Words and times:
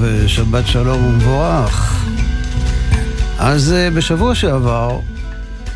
ושבת 0.00 0.66
שלום 0.66 1.04
ומבורך. 1.04 2.04
אז 3.38 3.72
אה, 3.72 3.90
בשבוע 3.90 4.34
שעבר 4.34 4.98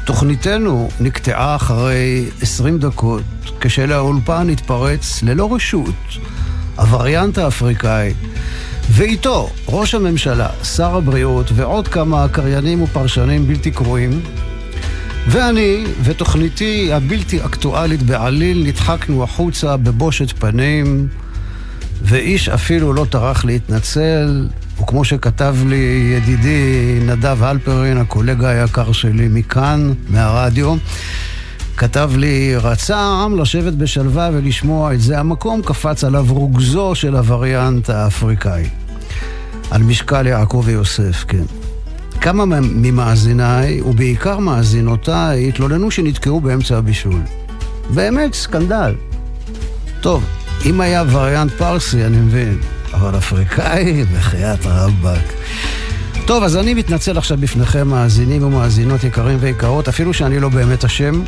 תוכניתנו 0.05 0.89
נקטעה 1.01 1.57
אחרי 1.57 2.25
20 2.43 2.79
דקות 2.79 3.23
כשלאולפן 3.61 4.49
התפרץ 4.51 5.23
ללא 5.23 5.55
רשות 5.55 5.95
הווריאנט 6.77 7.39
האפריקאי. 7.39 8.15
ואיתו 8.91 9.51
ראש 9.69 9.95
הממשלה, 9.95 10.49
שר 10.65 10.97
הבריאות 10.97 11.47
ועוד 11.55 11.89
כמה 11.89 12.29
קריינים 12.29 12.83
ופרשנים 12.83 13.47
בלתי 13.47 13.71
קרואים. 13.71 14.21
ואני 15.27 15.85
ותוכניתי 16.03 16.93
הבלתי 16.93 17.45
אקטואלית 17.45 18.03
בעליל 18.03 18.65
נדחקנו 18.67 19.25
החוצה 19.25 19.77
בבושת 19.77 20.39
פנים, 20.39 21.09
ואיש 22.09 22.49
אפילו 22.49 22.93
לא 22.93 23.07
טרח 23.11 23.45
להתנצל, 23.45 24.49
וכמו 24.81 25.05
שכתב 25.05 25.57
לי 25.67 26.13
ידידי 26.17 26.99
נדב 27.07 27.43
הלפרין, 27.43 27.99
הקולגה 27.99 28.49
היקר 28.49 28.93
שלי 28.93 29.29
מכאן, 29.31 29.93
מהרדיו, 30.09 30.77
כתב 31.77 32.11
לי, 32.17 32.57
רצה 32.57 32.97
העם 32.97 33.39
לשבת 33.39 33.73
בשלווה 33.73 34.31
ולשמוע 34.33 34.95
את 34.95 35.01
זה, 35.01 35.19
המקום 35.19 35.63
קפץ 35.63 36.05
עליו 36.05 36.27
רוגזו 36.29 36.95
של 36.95 37.17
הווריאנט 37.17 37.91
האפריקאי. 37.91 38.65
על 39.71 39.83
משקל 39.83 40.27
יעקב 40.27 40.63
ויוסף, 40.65 41.25
כן. 41.29 41.45
כמה 42.21 42.45
ממאזיניי, 42.61 43.81
ובעיקר 43.81 44.39
מאזינותיי, 44.39 45.49
התלוננו 45.49 45.91
שנתקעו 45.91 46.41
באמצע 46.41 46.77
הבישול. 46.77 47.21
באמת, 47.95 48.35
סקנדל. 48.35 48.95
טוב, 50.01 50.25
אם 50.67 50.81
היה 50.81 51.05
וריאנט 51.11 51.53
פרסי, 51.53 52.05
אני 52.05 52.17
מבין, 52.17 52.59
אבל 52.95 53.19
אפריקאי, 53.19 54.05
בחייאת 54.05 54.67
רבאק. 54.67 55.33
טוב, 56.27 56.43
אז 56.43 56.57
אני 56.57 56.75
מתנצל 56.75 57.19
עכשיו 57.19 57.39
בפניכם, 57.39 57.89
מאזינים 57.89 58.43
ומאזינות 58.43 59.05
יקרים 59.05 59.39
ויקרות, 59.41 59.89
אפילו 59.89 60.15
שאני 60.15 60.41
לא 60.41 60.49
באמת 60.49 60.85
אשם. 60.85 61.23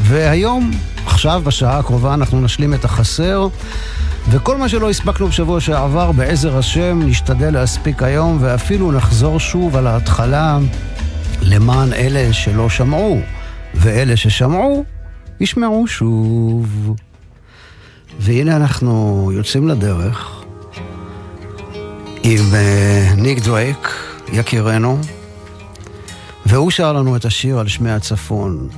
והיום, 0.00 0.70
עכשיו, 1.06 1.42
בשעה 1.44 1.78
הקרובה, 1.78 2.14
אנחנו 2.14 2.40
נשלים 2.40 2.74
את 2.74 2.84
החסר. 2.84 3.48
וכל 4.30 4.56
מה 4.56 4.68
שלא 4.68 4.90
הספקנו 4.90 5.28
בשבוע 5.28 5.60
שעבר, 5.60 6.12
בעזר 6.12 6.58
השם, 6.58 7.00
נשתדל 7.04 7.50
להספיק 7.50 8.02
היום, 8.02 8.38
ואפילו 8.40 8.92
נחזור 8.92 9.40
שוב 9.40 9.76
על 9.76 9.86
ההתחלה 9.86 10.58
למען 11.42 11.92
אלה 11.92 12.32
שלא 12.32 12.68
שמעו, 12.68 13.20
ואלה 13.74 14.16
ששמעו, 14.16 14.84
ישמעו 15.40 15.86
שוב. 15.86 16.94
והנה 18.18 18.56
אנחנו 18.56 19.30
יוצאים 19.34 19.68
לדרך 19.68 20.42
עם 22.22 22.40
uh, 22.40 23.20
ניק 23.20 23.38
דרייק, 23.38 23.88
יקירנו, 24.32 24.98
והוא 26.46 26.70
שר 26.70 26.92
לנו 26.92 27.16
את 27.16 27.24
השיר 27.24 27.58
על 27.58 27.68
שמי 27.68 27.90
הצפון, 27.90 28.68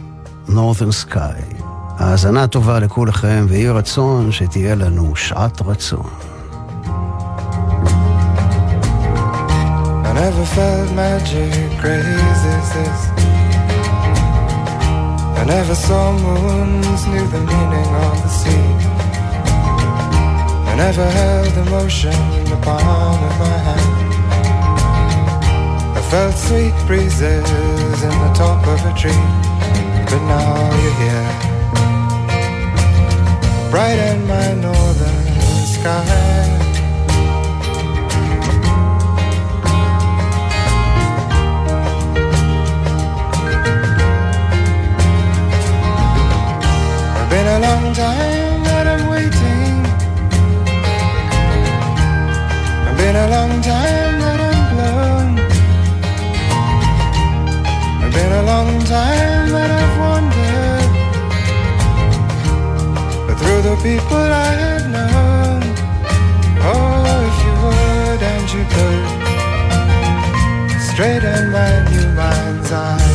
Northern 0.49 1.07
Sky. 1.07 1.63
האזנה 1.99 2.47
טובה 2.47 2.79
לכולכם, 2.79 3.47
ויהי 3.49 3.69
רצון 3.69 4.33
שתהיה 4.33 4.75
לנו 4.75 5.17
שעת 5.17 5.63
רצון. 5.63 6.11
I 10.05 10.13
never 10.13 10.47
felt 10.57 10.91
magic 10.97 11.85
as 11.85 12.41
this 12.47 13.01
I 15.41 15.45
never 15.45 15.75
saw 15.75 16.13
moons, 16.25 17.01
knew 17.11 17.27
the 17.35 17.41
meaning 17.51 17.91
of 18.05 18.17
the 18.25 18.29
sea 18.41 18.80
never 20.87 21.11
held 21.11 21.55
emotion 21.67 22.19
in 22.39 22.45
the 22.45 22.57
palm 22.63 23.19
of 23.29 23.35
my 23.39 23.59
hand 23.69 24.13
I 25.99 26.01
felt 26.11 26.35
sweet 26.35 26.77
breezes 26.87 28.03
in 28.09 28.17
the 28.25 28.33
top 28.35 28.67
of 28.67 28.81
a 28.91 28.93
tree 29.01 29.25
But 30.11 30.23
now 30.35 30.57
you're 30.83 30.99
here 31.05 31.51
brighten 33.71 34.27
my 34.27 34.55
northern 34.55 35.27
sky. 35.77 36.03
It's 47.17 47.31
been 47.31 47.47
a 47.47 47.59
long 47.67 47.95
time 47.95 48.50
a 53.21 53.29
long 53.29 53.61
time 53.61 54.19
that 54.25 54.41
I'm 54.51 54.63
blown. 54.73 55.29
It's 58.03 58.15
been 58.17 58.33
a 58.33 58.45
long 58.53 58.71
time 58.85 59.47
that 59.57 59.71
I've 59.81 59.95
wandered 60.03 60.91
But 63.27 63.37
through 63.41 63.63
the 63.69 63.77
people 63.89 64.27
I 64.49 64.51
had 64.63 64.85
known. 64.97 65.61
Oh, 66.71 67.29
if 67.29 67.37
you 67.45 67.55
would 67.65 68.21
and 68.33 68.47
you 68.55 68.65
could 68.75 69.05
straighten 70.89 71.43
my 71.53 71.73
new 71.91 72.09
mind's 72.15 72.73
eye. 72.73 73.10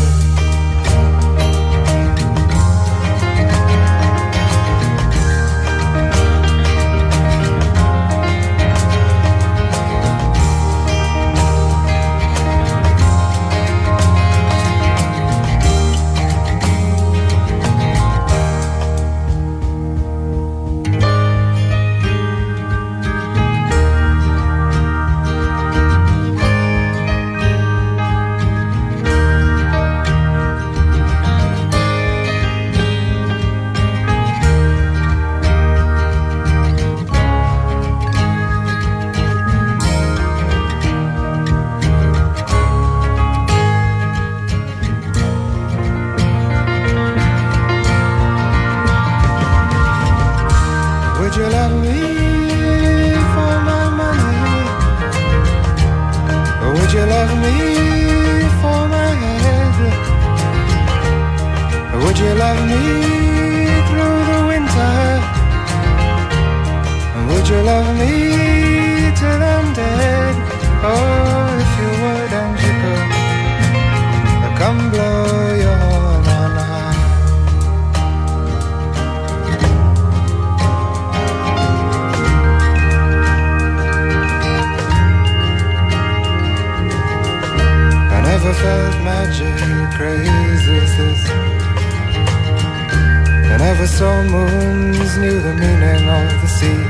Sea. 96.60 96.84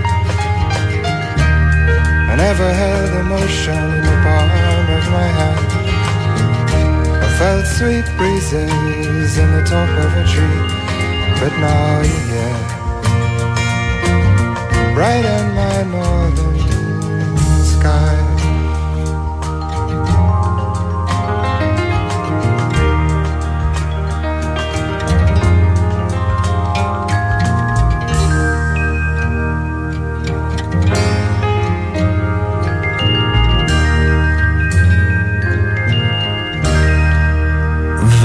I 2.31 2.33
never 2.37 2.67
held 2.81 3.11
emotion 3.25 3.81
in 3.95 4.01
the 4.09 4.17
palm 4.25 4.49
of 4.97 5.05
my 5.17 5.27
hand. 5.39 5.69
I 7.25 7.29
felt 7.39 7.65
sweet 7.77 8.07
breezes 8.17 9.33
in 9.43 9.49
the 9.57 9.63
top 9.73 9.91
of 10.05 10.09
a 10.21 10.25
tree, 10.33 10.61
but 11.39 11.53
now 11.65 12.01
you're 12.09 12.25
here. 12.33 12.61
Bright 14.93 15.25
in 15.37 15.45
my 15.61 15.77
northern 15.95 16.57
sky. 17.73 18.24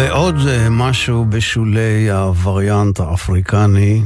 ועוד 0.00 0.36
אה, 0.48 0.70
משהו 0.70 1.24
בשולי 1.28 2.10
הווריאנט 2.10 3.00
האפריקני, 3.00 4.02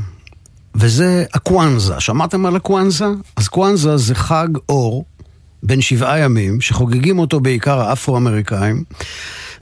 וזה 0.75 1.25
הקוואנזה. 1.35 2.00
שמעתם 2.00 2.46
על 2.46 2.56
הקוואנזה? 2.56 3.05
אז 3.37 3.49
קוואנזה 3.49 3.96
זה 3.96 4.14
חג 4.14 4.49
אור 4.69 5.05
בן 5.62 5.81
שבעה 5.81 6.19
ימים, 6.19 6.61
שחוגגים 6.61 7.19
אותו 7.19 7.41
בעיקר 7.41 7.81
האפרו-אמריקאים. 7.81 8.85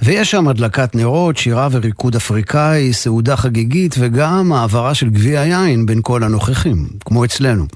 ויש 0.02 0.30
שם 0.30 0.48
הדלקת 0.48 0.94
נרות, 0.94 1.36
שירה 1.36 1.68
וריקוד 1.70 2.16
אפריקאי, 2.16 2.92
סעודה 2.92 3.36
חגיגית 3.36 3.94
וגם 3.98 4.52
העברה 4.52 4.94
של 4.94 5.10
גביע 5.10 5.40
יין 5.40 5.86
בין 5.86 6.00
כל 6.02 6.24
הנוכחים, 6.24 6.88
כמו 7.04 7.24
אצלנו, 7.24 7.66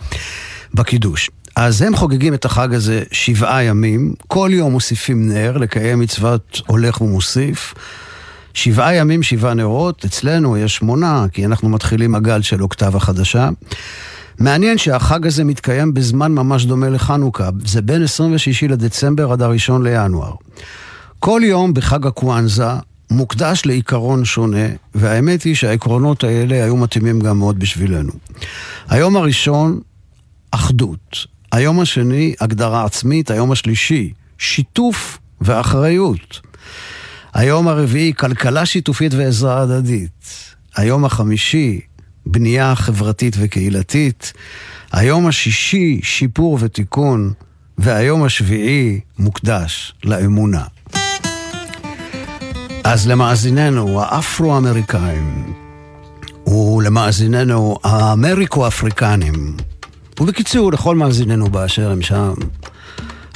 בקידוש. 0.74 1.30
אז 1.56 1.82
הם 1.82 1.96
חוגגים 1.96 2.34
את 2.34 2.44
החג 2.44 2.74
הזה 2.74 3.02
שבעה 3.12 3.64
ימים, 3.64 4.14
כל 4.28 4.50
יום 4.52 4.72
מוסיפים 4.72 5.28
נר, 5.28 5.56
לקיים 5.56 6.00
מצוות 6.00 6.60
הולך 6.66 7.00
ומוסיף. 7.00 7.74
שבעה 8.56 8.94
ימים, 8.94 9.22
שבעה 9.22 9.54
נרות, 9.54 10.04
אצלנו 10.04 10.56
יש 10.56 10.76
שמונה, 10.76 11.26
כי 11.32 11.44
אנחנו 11.46 11.68
מתחילים 11.68 12.14
הגל 12.14 12.42
של 12.42 12.62
אוקטבה 12.62 13.00
חדשה. 13.00 13.48
מעניין 14.38 14.78
שהחג 14.78 15.26
הזה 15.26 15.44
מתקיים 15.44 15.94
בזמן 15.94 16.32
ממש 16.32 16.64
דומה 16.64 16.88
לחנוכה, 16.88 17.50
זה 17.66 17.82
בין 17.82 18.02
26 18.02 18.62
לדצמבר 18.62 19.32
עד 19.32 19.42
הראשון 19.42 19.82
לינואר. 19.82 20.32
כל 21.20 21.40
יום 21.44 21.74
בחג 21.74 22.06
הקוואנזה 22.06 22.68
מוקדש 23.10 23.62
לעיקרון 23.66 24.24
שונה, 24.24 24.66
והאמת 24.94 25.42
היא 25.42 25.54
שהעקרונות 25.54 26.24
האלה 26.24 26.64
היו 26.64 26.76
מתאימים 26.76 27.20
גם 27.20 27.38
מאוד 27.38 27.58
בשבילנו. 27.58 28.12
היום 28.88 29.16
הראשון, 29.16 29.80
אחדות. 30.50 31.26
היום 31.52 31.80
השני, 31.80 32.34
הגדרה 32.40 32.84
עצמית. 32.84 33.30
היום 33.30 33.52
השלישי, 33.52 34.12
שיתוף 34.38 35.18
ואחריות. 35.40 36.40
היום 37.36 37.68
הרביעי, 37.68 38.12
כלכלה 38.16 38.66
שיתופית 38.66 39.14
ועזרה 39.14 39.62
הדדית. 39.62 40.10
היום 40.76 41.04
החמישי, 41.04 41.80
בנייה 42.26 42.74
חברתית 42.74 43.36
וקהילתית. 43.38 44.32
היום 44.92 45.26
השישי, 45.26 46.00
שיפור 46.02 46.58
ותיקון. 46.60 47.32
והיום 47.78 48.24
השביעי, 48.24 49.00
מוקדש 49.18 49.94
לאמונה. 50.04 50.64
אז 52.84 53.08
למאזיננו 53.08 54.02
האפרו-אמריקאים, 54.02 55.54
ולמאזיננו 56.46 57.78
האמריקו-אפריקנים, 57.84 59.56
ובקיצור, 60.20 60.72
לכל 60.72 60.96
מאזיננו 60.96 61.48
באשר 61.48 61.90
הם 61.90 62.02
שם, 62.02 62.34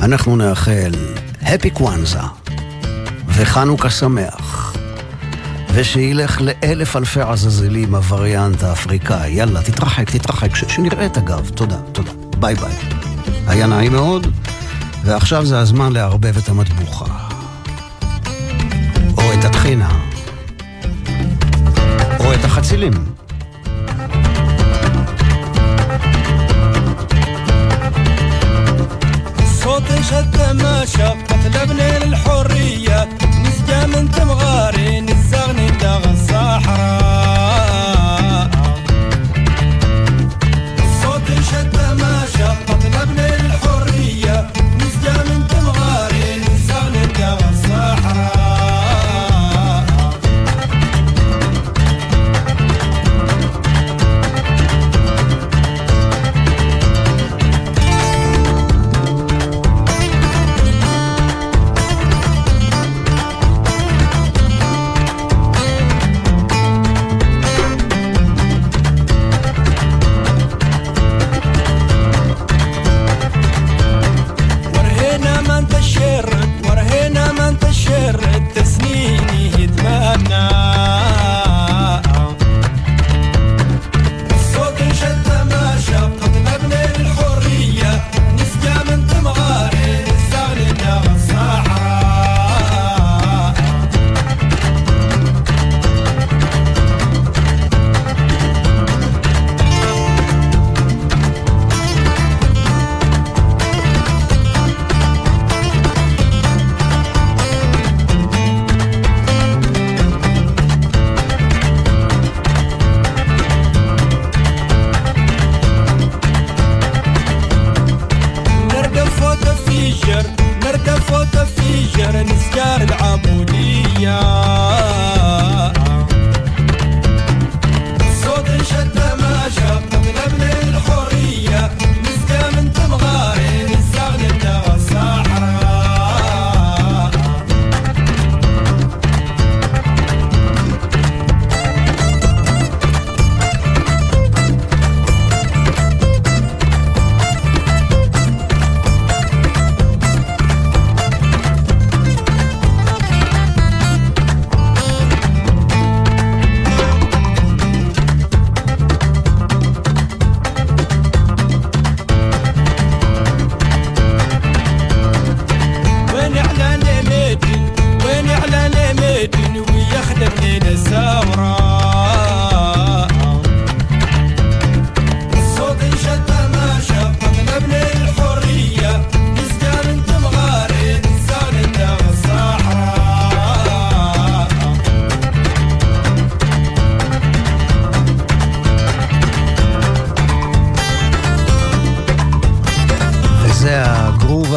אנחנו 0.00 0.36
נאחל 0.36 0.90
הפי 1.42 1.70
קוואנזה 1.70 2.18
וחנוכה 3.39 3.89
שמח, 3.89 4.73
ושילך 5.73 6.41
לאלף 6.41 6.95
אלפי 6.95 7.21
עזאזלים 7.21 7.95
הווריאנט 7.95 8.63
האפריקאי. 8.63 9.31
יאללה, 9.31 9.61
תתרחק, 9.61 10.11
תתרחק, 10.11 10.55
ש- 10.55 10.63
שנראה 10.67 11.05
את 11.05 11.17
הגב. 11.17 11.49
תודה, 11.49 11.77
תודה. 11.91 12.11
ביי 12.39 12.55
ביי. 12.55 12.73
היה 13.47 13.67
נעים 13.67 13.91
מאוד, 13.91 14.27
ועכשיו 15.03 15.45
זה 15.45 15.59
הזמן 15.59 15.93
לערבב 15.93 16.37
את 16.37 16.49
המטבוחה. 16.49 17.05
או 19.17 19.33
את 19.33 19.45
הטחינה. 19.45 19.89
או 22.19 22.33
את 22.33 22.45
החצילים. 22.45 22.93
صوت 29.63 29.83
أحلى 31.40 31.66
بليل 31.66 32.02
الحرية 32.02 33.08
نسجى 33.44 33.86
من 33.86 34.10
تمغاري 34.10 35.00
نزغني 35.00 35.70
داغ 35.70 36.10
الصحراء. 36.10 37.30
الصوت 40.84 41.28
شداد 41.50 41.89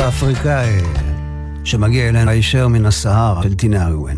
האפריקאי 0.03 0.81
שמגיע 1.63 2.09
אלינו 2.09 2.31
הישר 2.31 2.67
מן 2.67 2.85
הסהר 2.85 3.43
של 3.43 3.53
טינה 3.53 3.85
אריואן. 3.85 4.17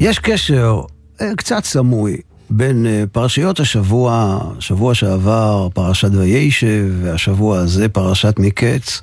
יש 0.00 0.18
קשר 0.18 0.80
אה, 1.20 1.34
קצת 1.36 1.64
סמוי 1.64 2.16
בין 2.50 2.86
אה, 2.86 3.04
פרשיות 3.12 3.60
השבוע, 3.60 4.38
שבוע 4.58 4.94
שעבר 4.94 5.68
פרשת 5.74 6.08
וישב, 6.12 6.92
והשבוע 7.02 7.58
הזה 7.58 7.88
פרשת 7.88 8.34
מקץ. 8.38 9.00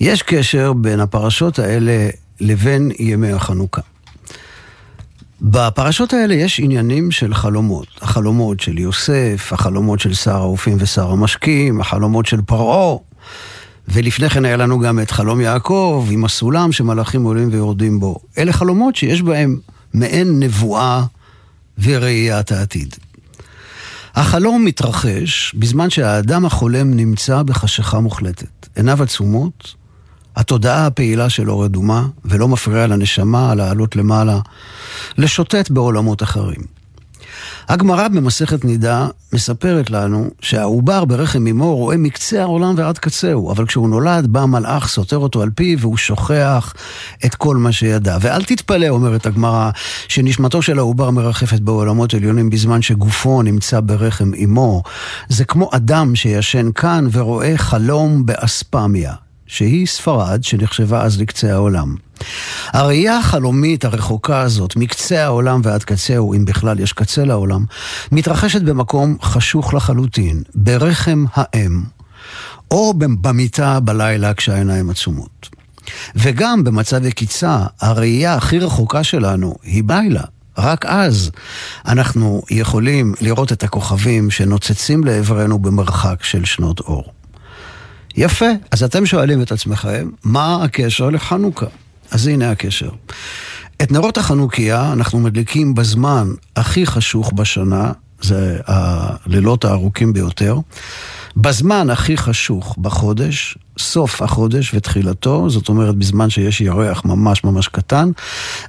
יש 0.00 0.22
קשר 0.22 0.72
בין 0.72 1.00
הפרשות 1.00 1.58
האלה 1.58 2.08
לבין 2.40 2.90
ימי 2.98 3.32
החנוכה. 3.32 3.82
בפרשות 5.40 6.12
האלה 6.12 6.34
יש 6.34 6.60
עניינים 6.60 7.10
של 7.10 7.34
חלומות. 7.34 7.86
החלומות 8.02 8.60
של 8.60 8.78
יוסף, 8.78 9.48
החלומות 9.52 10.00
של 10.00 10.14
שר 10.14 10.36
האופים 10.36 10.76
ושר 10.80 11.10
המשקים, 11.10 11.80
החלומות 11.80 12.26
של 12.26 12.42
פרעה. 12.42 12.96
ולפני 13.88 14.30
כן 14.30 14.44
היה 14.44 14.56
לנו 14.56 14.78
גם 14.80 15.00
את 15.00 15.10
חלום 15.10 15.40
יעקב 15.40 16.06
עם 16.10 16.24
הסולם 16.24 16.72
שמלאכים 16.72 17.22
עולים 17.22 17.48
ויורדים 17.52 18.00
בו. 18.00 18.18
אלה 18.38 18.52
חלומות 18.52 18.96
שיש 18.96 19.22
בהם 19.22 19.58
מעין 19.94 20.40
נבואה 20.40 21.04
וראיית 21.82 22.52
העתיד. 22.52 22.94
החלום 24.14 24.64
מתרחש 24.64 25.54
בזמן 25.54 25.90
שהאדם 25.90 26.46
החולם 26.46 26.94
נמצא 26.94 27.42
בחשיכה 27.42 28.00
מוחלטת. 28.00 28.68
עיניו 28.76 29.02
עצומות, 29.02 29.74
התודעה 30.36 30.86
הפעילה 30.86 31.30
שלו 31.30 31.58
רדומה, 31.58 32.06
ולא 32.24 32.48
מפריעה 32.48 32.86
לנשמה 32.86 33.54
לעלות 33.54 33.96
למעלה, 33.96 34.38
לשוטט 35.18 35.70
בעולמות 35.70 36.22
אחרים. 36.22 36.75
הגמרא 37.68 38.08
במסכת 38.08 38.64
נידה 38.64 39.08
מספרת 39.32 39.90
לנו 39.90 40.30
שהעובר 40.40 41.04
ברחם 41.04 41.46
אמו 41.46 41.76
רואה 41.76 41.96
מקצה 41.96 42.42
העולם 42.42 42.74
ועד 42.76 42.98
קצהו, 42.98 43.52
אבל 43.52 43.66
כשהוא 43.66 43.88
נולד 43.88 44.26
בא 44.26 44.44
מלאך, 44.44 44.88
סותר 44.88 45.16
אותו 45.16 45.42
על 45.42 45.50
פיו, 45.54 45.80
והוא 45.80 45.96
שוכח 45.96 46.74
את 47.24 47.34
כל 47.34 47.56
מה 47.56 47.72
שידע. 47.72 48.18
ואל 48.20 48.44
תתפלא, 48.44 48.88
אומרת 48.88 49.26
הגמרא, 49.26 49.70
שנשמתו 50.08 50.62
של 50.62 50.78
העובר 50.78 51.10
מרחפת 51.10 51.60
בעולמות 51.60 52.14
עליונים 52.14 52.50
בזמן 52.50 52.82
שגופו 52.82 53.42
נמצא 53.42 53.80
ברחם 53.80 54.30
אמו. 54.44 54.82
זה 55.28 55.44
כמו 55.44 55.70
אדם 55.72 56.14
שישן 56.14 56.72
כאן 56.72 57.08
ורואה 57.12 57.52
חלום 57.56 58.26
באספמיה. 58.26 59.25
שהיא 59.46 59.86
ספרד, 59.86 60.44
שנחשבה 60.44 61.02
אז 61.02 61.20
לקצה 61.20 61.52
העולם. 61.52 61.94
הראייה 62.66 63.18
החלומית 63.18 63.84
הרחוקה 63.84 64.40
הזאת, 64.40 64.76
מקצה 64.76 65.24
העולם 65.24 65.60
ועד 65.64 65.84
קצהו, 65.84 66.34
אם 66.34 66.44
בכלל 66.44 66.80
יש 66.80 66.92
קצה 66.92 67.24
לעולם, 67.24 67.64
מתרחשת 68.12 68.62
במקום 68.62 69.16
חשוך 69.22 69.74
לחלוטין, 69.74 70.42
ברחם 70.54 71.24
האם, 71.34 71.82
או 72.70 72.94
במיטה 72.94 73.80
בלילה 73.80 74.34
כשהעיניים 74.34 74.90
עצומות. 74.90 75.48
וגם 76.16 76.64
במצב 76.64 77.04
יקיצה, 77.04 77.58
הראייה 77.80 78.34
הכי 78.34 78.58
רחוקה 78.58 79.04
שלנו 79.04 79.54
היא 79.62 79.82
בלילה. 79.86 80.22
רק 80.58 80.84
אז 80.86 81.30
אנחנו 81.86 82.42
יכולים 82.50 83.14
לראות 83.20 83.52
את 83.52 83.62
הכוכבים 83.62 84.30
שנוצצים 84.30 85.04
לעברנו 85.04 85.58
במרחק 85.58 86.24
של 86.24 86.44
שנות 86.44 86.80
אור. 86.80 87.12
יפה, 88.16 88.46
אז 88.70 88.82
אתם 88.82 89.06
שואלים 89.06 89.42
את 89.42 89.52
עצמכם, 89.52 90.08
מה 90.24 90.64
הקשר 90.64 91.10
לחנוכה? 91.10 91.66
אז 92.10 92.26
הנה 92.26 92.50
הקשר. 92.50 92.90
את 93.82 93.92
נרות 93.92 94.18
החנוכיה 94.18 94.92
אנחנו 94.92 95.20
מדליקים 95.20 95.74
בזמן 95.74 96.28
הכי 96.56 96.86
חשוך 96.86 97.32
בשנה, 97.32 97.92
זה 98.22 98.58
הלילות 98.66 99.64
הארוכים 99.64 100.12
ביותר. 100.12 100.58
בזמן 101.36 101.90
הכי 101.90 102.16
חשוך 102.16 102.76
בחודש, 102.78 103.58
סוף 103.78 104.22
החודש 104.22 104.74
ותחילתו, 104.74 105.50
זאת 105.50 105.68
אומרת 105.68 105.96
בזמן 105.96 106.30
שיש 106.30 106.60
ירח 106.60 107.04
ממש 107.04 107.44
ממש 107.44 107.68
קטן, 107.68 108.10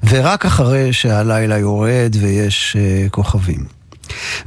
ורק 0.10 0.46
אחרי 0.46 0.94
שהלילה 0.94 1.58
יורד 1.58 2.16
ויש 2.20 2.78
uh, 2.80 3.10
כוכבים. 3.10 3.66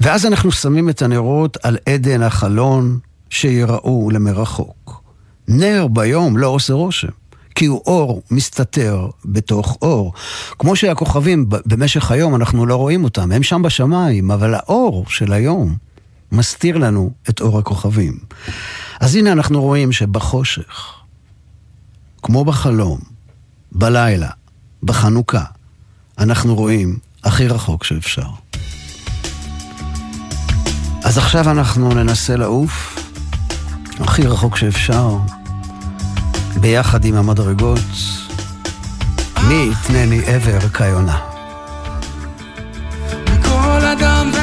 ואז 0.01 0.27
אנחנו 0.27 0.53
שמים 0.53 0.89
את 0.89 1.03
הנרות 1.03 1.57
על 1.63 1.77
עדן 1.87 2.23
החלון 2.23 2.99
שיראו 3.31 4.11
למרחוק. 4.11 4.80
נר 5.51 5.87
ביום 5.89 6.37
לא 6.37 6.49
עושה 6.49 6.73
רושם. 6.73 7.09
כי 7.55 7.67
הוא 7.67 7.83
אור 7.87 8.23
מסתתר 8.31 9.09
בתוך 9.25 9.79
אור. 9.83 10.13
כמו 10.59 10.77
שהכוכבים 10.77 11.47
במשך 11.49 12.11
היום, 12.11 12.35
אנחנו 12.35 12.67
לא 12.67 12.77
רואים 12.77 13.05
אותם, 13.05 13.33
הם 13.33 13.43
שם 13.43 13.63
בשמיים, 13.63 14.31
אבל 14.31 14.55
האור 14.55 15.05
של 15.09 15.33
היום 15.33 15.77
מסתיר 16.33 16.79
לנו 16.79 17.11
את 17.29 17.41
אור 17.41 17.59
הכוכבים. 17.59 18.19
אז 19.01 19.17
הנה 19.17 19.33
אנחנו 19.33 19.63
רואים 19.63 19.93
שבחושך, 19.93 20.95
כמו 22.23 22.45
בחלום, 22.45 22.99
בלילה, 23.73 24.31
בחנוכה, 24.83 25.45
אנחנו 26.19 26.55
רואים 26.55 26.99
הכי 27.25 27.49
רחוק 27.49 27.85
שאפשר. 27.85 28.27
אז 31.05 31.19
עכשיו 31.19 31.51
אנחנו 31.51 31.95
ננסה 31.95 32.37
לעוף 32.37 32.99
הכי 34.01 34.27
רחוק 34.27 34.57
שאפשר. 34.57 35.40
ביחד 36.57 37.05
עם 37.05 37.15
המדרגות, 37.15 37.79
מי 39.49 39.71
יתנני 39.73 40.21
עבר 40.27 40.69
כיונה. 40.69 41.19
מכל 43.33 43.85
אדם 43.99 44.31
והמון 44.35 44.40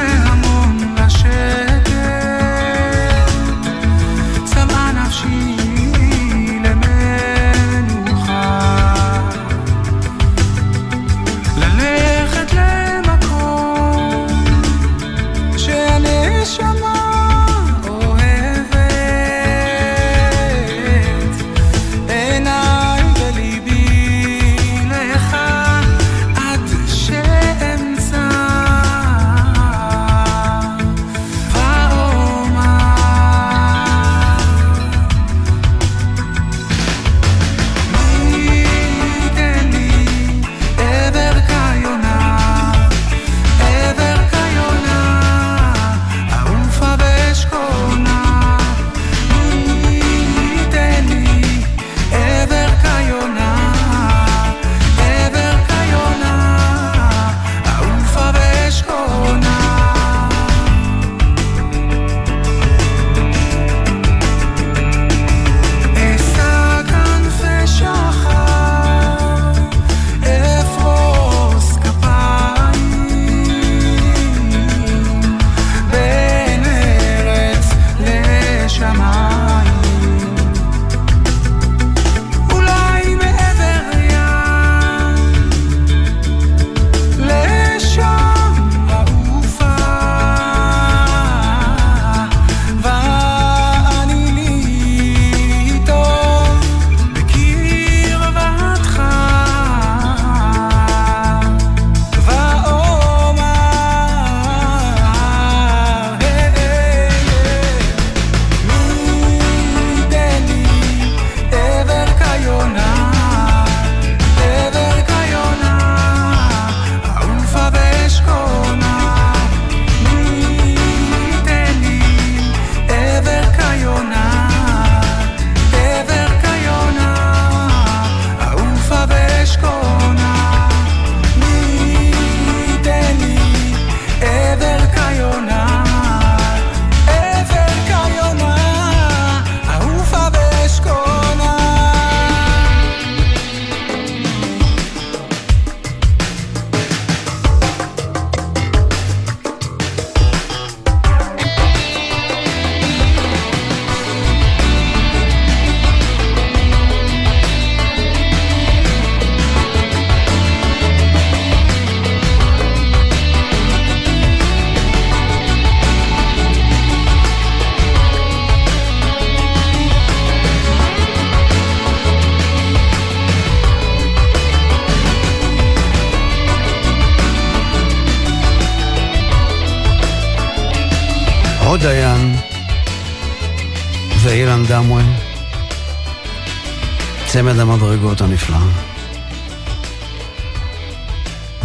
המדרגות 188.21 188.21
הנפלא. 188.21 188.57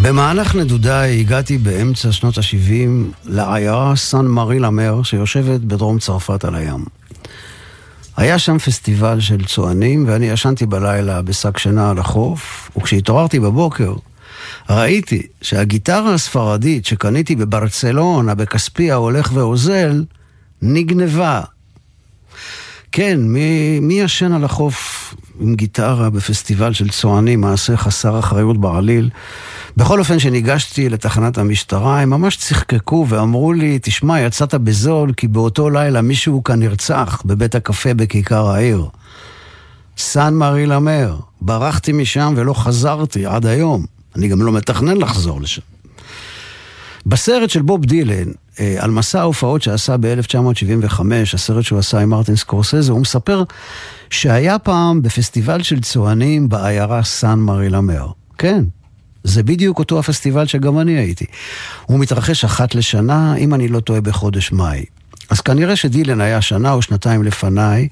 במהלך 0.02 0.54
נדודיי 0.54 1.20
הגעתי 1.20 1.58
באמצע 1.58 2.12
שנות 2.12 2.38
ה-70 2.38 3.14
לעיירה 3.24 3.96
סן 3.96 4.26
מארי 4.26 4.58
למר 4.58 5.02
שיושבת 5.02 5.60
בדרום 5.60 5.98
צרפת 5.98 6.44
על 6.44 6.54
הים. 6.54 6.84
היה 8.16 8.38
שם 8.38 8.58
פסטיבל 8.58 9.20
של 9.20 9.44
צוענים 9.44 10.04
ואני 10.08 10.26
ישנתי 10.26 10.66
בלילה 10.66 11.22
בשק 11.22 11.58
שינה 11.58 11.90
על 11.90 11.98
החוף 11.98 12.70
וכשהתעוררתי 12.76 13.40
בבוקר 13.40 13.94
ראיתי 14.70 15.22
שהגיטרה 15.42 16.14
הספרדית 16.14 16.86
שקניתי 16.86 17.36
בברצלונה 17.36 18.34
בכספי 18.34 18.90
ההולך 18.90 19.30
ואוזל 19.34 20.04
נגנבה. 20.62 21.40
כן, 22.92 23.20
מי, 23.20 23.80
מי 23.80 24.00
ישן 24.00 24.32
על 24.32 24.44
החוף 24.44 25.14
עם 25.42 25.54
גיטרה 25.54 26.10
בפסטיבל 26.10 26.72
של 26.72 26.88
צוענים, 26.88 27.40
מעשה 27.40 27.76
חסר 27.76 28.18
אחריות 28.18 28.60
בעליל? 28.60 29.10
בכל 29.76 29.98
אופן, 29.98 30.16
כשניגשתי 30.16 30.88
לתחנת 30.88 31.38
המשטרה, 31.38 32.00
הם 32.00 32.10
ממש 32.10 32.36
צחקקו 32.36 33.06
ואמרו 33.08 33.52
לי, 33.52 33.78
תשמע, 33.82 34.20
יצאת 34.20 34.54
בזול, 34.54 35.12
כי 35.12 35.28
באותו 35.28 35.70
לילה 35.70 36.02
מישהו 36.02 36.44
כאן 36.44 36.58
נרצח 36.58 37.22
בבית 37.24 37.54
הקפה 37.54 37.94
בכיכר 37.94 38.46
העיר. 38.46 38.86
סן 39.98 40.34
מארי 40.34 40.66
למר, 40.66 41.16
ברחתי 41.40 41.92
משם 41.92 42.34
ולא 42.36 42.54
חזרתי 42.54 43.26
עד 43.26 43.46
היום. 43.46 43.86
אני 44.16 44.28
גם 44.28 44.42
לא 44.42 44.52
מתכנן 44.52 44.96
לחזור 44.96 45.40
לשם. 45.40 45.62
בסרט 47.06 47.50
של 47.50 47.62
בוב 47.62 47.84
דילן, 47.84 48.30
על 48.58 48.90
מסע 48.90 49.20
ההופעות 49.20 49.62
שעשה 49.62 49.96
ב-1975, 49.96 51.00
הסרט 51.34 51.64
שהוא 51.64 51.78
עשה 51.78 51.98
עם 51.98 52.08
מרטין 52.08 52.36
סקורסזה, 52.36 52.92
הוא 52.92 53.00
מספר 53.00 53.44
שהיה 54.10 54.58
פעם 54.58 55.02
בפסטיבל 55.02 55.62
של 55.62 55.80
צוענים 55.80 56.48
בעיירה 56.48 57.02
סן 57.02 57.38
מארי 57.38 57.70
למר. 57.70 58.06
כן, 58.38 58.64
זה 59.24 59.42
בדיוק 59.42 59.78
אותו 59.78 59.98
הפסטיבל 59.98 60.46
שגם 60.46 60.78
אני 60.78 60.92
הייתי. 60.92 61.24
הוא 61.86 61.98
מתרחש 61.98 62.44
אחת 62.44 62.74
לשנה, 62.74 63.34
אם 63.36 63.54
אני 63.54 63.68
לא 63.68 63.80
טועה, 63.80 64.00
בחודש 64.00 64.52
מאי. 64.52 64.84
אז 65.30 65.40
כנראה 65.40 65.76
שדילן 65.76 66.20
היה 66.20 66.40
שנה 66.40 66.72
או 66.72 66.82
שנתיים 66.82 67.22
לפניי, 67.22 67.88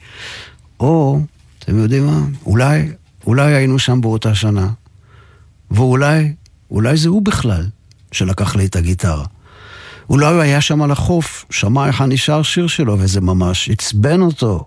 או, 0.81 1.21
אתם 1.59 1.79
יודעים 1.79 2.07
מה? 2.07 2.21
אולי, 2.47 2.89
אולי 3.27 3.55
היינו 3.55 3.79
שם 3.79 4.01
באותה 4.01 4.35
שנה. 4.35 4.69
ואולי, 5.71 6.33
אולי 6.71 6.97
זה 6.97 7.09
הוא 7.09 7.23
בכלל 7.23 7.67
שלקח 8.13 8.57
לי 8.57 8.67
את 8.67 8.77
הגיטרה. 8.77 9.25
אולי 10.11 10.35
הוא 10.35 10.41
היה 10.41 10.61
שם 10.61 10.83
על 10.83 10.91
החוף, 10.91 11.45
שמע 11.51 11.87
איך 11.87 12.01
נשאר 12.03 12.43
שיר 12.43 12.67
שלו, 12.67 12.97
וזה 12.99 13.21
ממש 13.21 13.71
עצבן 13.71 14.21
אותו. 14.21 14.65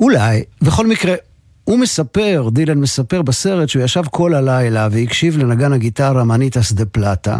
אולי, 0.00 0.42
בכל 0.62 0.86
מקרה, 0.86 1.14
הוא 1.64 1.78
מספר, 1.78 2.48
דילן 2.52 2.78
מספר 2.78 3.22
בסרט 3.22 3.68
שהוא 3.68 3.82
ישב 3.82 4.02
כל 4.10 4.34
הלילה 4.34 4.88
והקשיב 4.90 5.38
לנגן 5.38 5.72
הגיטרה 5.72 6.24
מניטס 6.24 6.72
דה 6.72 6.84
פלטה, 6.84 7.38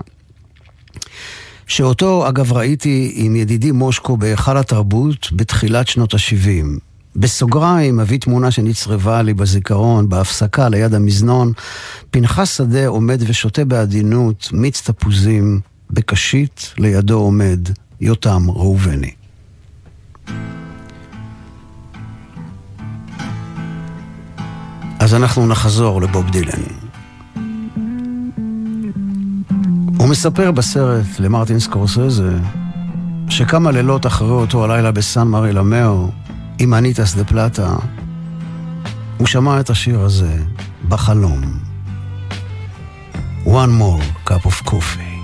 שאותו 1.67 2.29
אגב 2.29 2.53
ראיתי 2.53 3.13
עם 3.15 3.37
ידידי 3.37 3.73
מושקו 3.73 4.17
בהיכל 4.17 4.57
התרבות 4.57 5.29
בתחילת 5.33 5.89
שנות 5.89 6.15
ה-70. 6.15 6.81
בסוגריים 7.17 8.01
אביא 8.01 8.19
תמונה 8.21 8.51
שנצרבה 8.51 9.23
לי 9.23 9.35
בזיכרון, 9.35 10.09
בהפסקה 10.09 10.69
ליד 10.69 10.95
המזנון. 10.95 11.53
פנחס 12.11 12.57
שדה 12.57 12.87
עומד 12.87 13.23
ושותה 13.27 13.65
בעדינות 13.65 14.49
מיץ 14.53 14.81
תפוזים, 14.81 15.61
בקשית 15.91 16.75
לידו 16.79 17.19
עומד 17.19 17.69
יותם 18.01 18.51
ראובני. 18.51 19.11
אז 25.01 25.15
אנחנו 25.15 25.47
נחזור 25.47 26.03
לבוב 26.03 26.31
דילן. 26.31 26.63
הוא 29.99 30.09
מספר 30.09 30.51
בסרט 30.51 31.07
למרטין 31.19 31.59
סקורסזה 31.59 32.39
שכמה 33.29 33.71
לילות 33.71 34.07
אחרי 34.07 34.31
אותו 34.31 34.65
הלילה 34.65 34.93
בסן 34.93 35.29
מרי 35.29 35.53
למאו 35.53 36.11
עם 36.59 36.75
אניטס 36.75 37.15
דה 37.15 37.25
פלטה, 37.25 37.77
הוא 39.17 39.27
שמע 39.27 39.61
את 39.61 39.71
השיר 39.71 40.01
הזה 40.01 40.37
בחלום. 40.89 41.41
One 43.45 43.73
more 43.81 44.29
cup 44.31 44.47
of 44.47 44.69
coffee. 44.71 45.18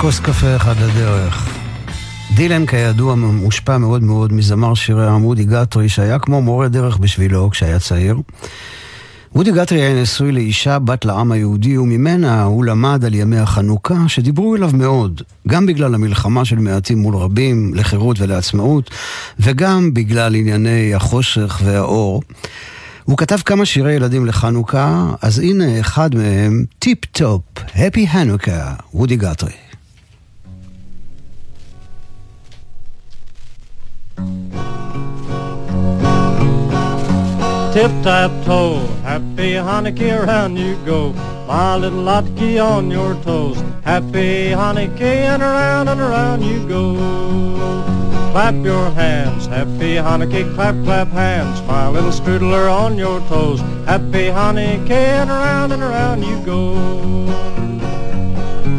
כוס 0.00 0.20
קפה 0.20 0.56
אחד 0.56 0.74
לדרך. 0.80 1.48
דילן 2.34 2.66
כידוע 2.66 3.14
מושפע 3.14 3.78
מאוד 3.78 4.02
מאוד 4.02 4.32
מזמר 4.32 4.74
שירי 4.74 5.06
עם 5.06 5.19
וודי 5.19 5.44
גטרי 5.44 5.88
שהיה 5.88 6.18
כמו 6.18 6.42
מורה 6.42 6.68
דרך 6.68 6.96
בשבילו 6.96 7.50
כשהיה 7.50 7.78
צעיר. 7.78 8.16
וודי 9.34 9.52
גטרי 9.52 9.80
היה 9.80 10.02
נשוי 10.02 10.32
לאישה 10.32 10.78
בת 10.78 11.04
לעם 11.04 11.32
היהודי 11.32 11.78
וממנה 11.78 12.42
הוא 12.42 12.64
למד 12.64 13.04
על 13.04 13.14
ימי 13.14 13.38
החנוכה 13.38 14.08
שדיברו 14.08 14.56
אליו 14.56 14.70
מאוד, 14.74 15.22
גם 15.48 15.66
בגלל 15.66 15.94
המלחמה 15.94 16.44
של 16.44 16.58
מעטים 16.58 16.98
מול 16.98 17.16
רבים 17.16 17.74
לחירות 17.74 18.20
ולעצמאות 18.20 18.90
וגם 19.40 19.94
בגלל 19.94 20.34
ענייני 20.34 20.94
החושך 20.94 21.60
והאור. 21.64 22.22
הוא 23.04 23.18
כתב 23.18 23.38
כמה 23.44 23.64
שירי 23.64 23.92
ילדים 23.92 24.26
לחנוכה, 24.26 25.14
אז 25.22 25.38
הנה 25.38 25.80
אחד 25.80 26.14
מהם, 26.14 26.64
טיפ 26.78 27.04
טופ, 27.04 27.42
הפי 27.74 28.06
הנוכה, 28.10 28.74
וודי 28.94 29.16
גטרי. 29.16 29.69
Tip 37.80 38.02
tap 38.02 38.30
toe, 38.44 38.76
happy 39.04 39.52
Hanukkah 39.54 40.26
around 40.26 40.58
you 40.58 40.76
go. 40.84 41.14
My 41.48 41.76
little 41.76 42.02
Lotkie 42.02 42.62
on 42.62 42.90
your 42.90 43.14
toes. 43.22 43.58
Happy 43.82 44.50
Hanukkah 44.50 45.00
and 45.00 45.42
around 45.42 45.88
and 45.88 45.98
around 45.98 46.42
you 46.42 46.68
go. 46.68 46.84
Clap 48.32 48.56
your 48.62 48.90
hands, 48.90 49.46
happy 49.46 49.94
Hanukkah, 49.94 50.54
clap, 50.54 50.74
clap 50.84 51.08
hands. 51.08 51.62
My 51.62 51.88
little 51.88 52.10
strudler 52.10 52.70
on 52.70 52.98
your 52.98 53.18
toes. 53.28 53.60
Happy 53.86 54.28
Hanukkah 54.28 55.22
and 55.22 55.30
around 55.30 55.72
and 55.72 55.82
around 55.82 56.22
you 56.22 56.38
go. 56.44 56.74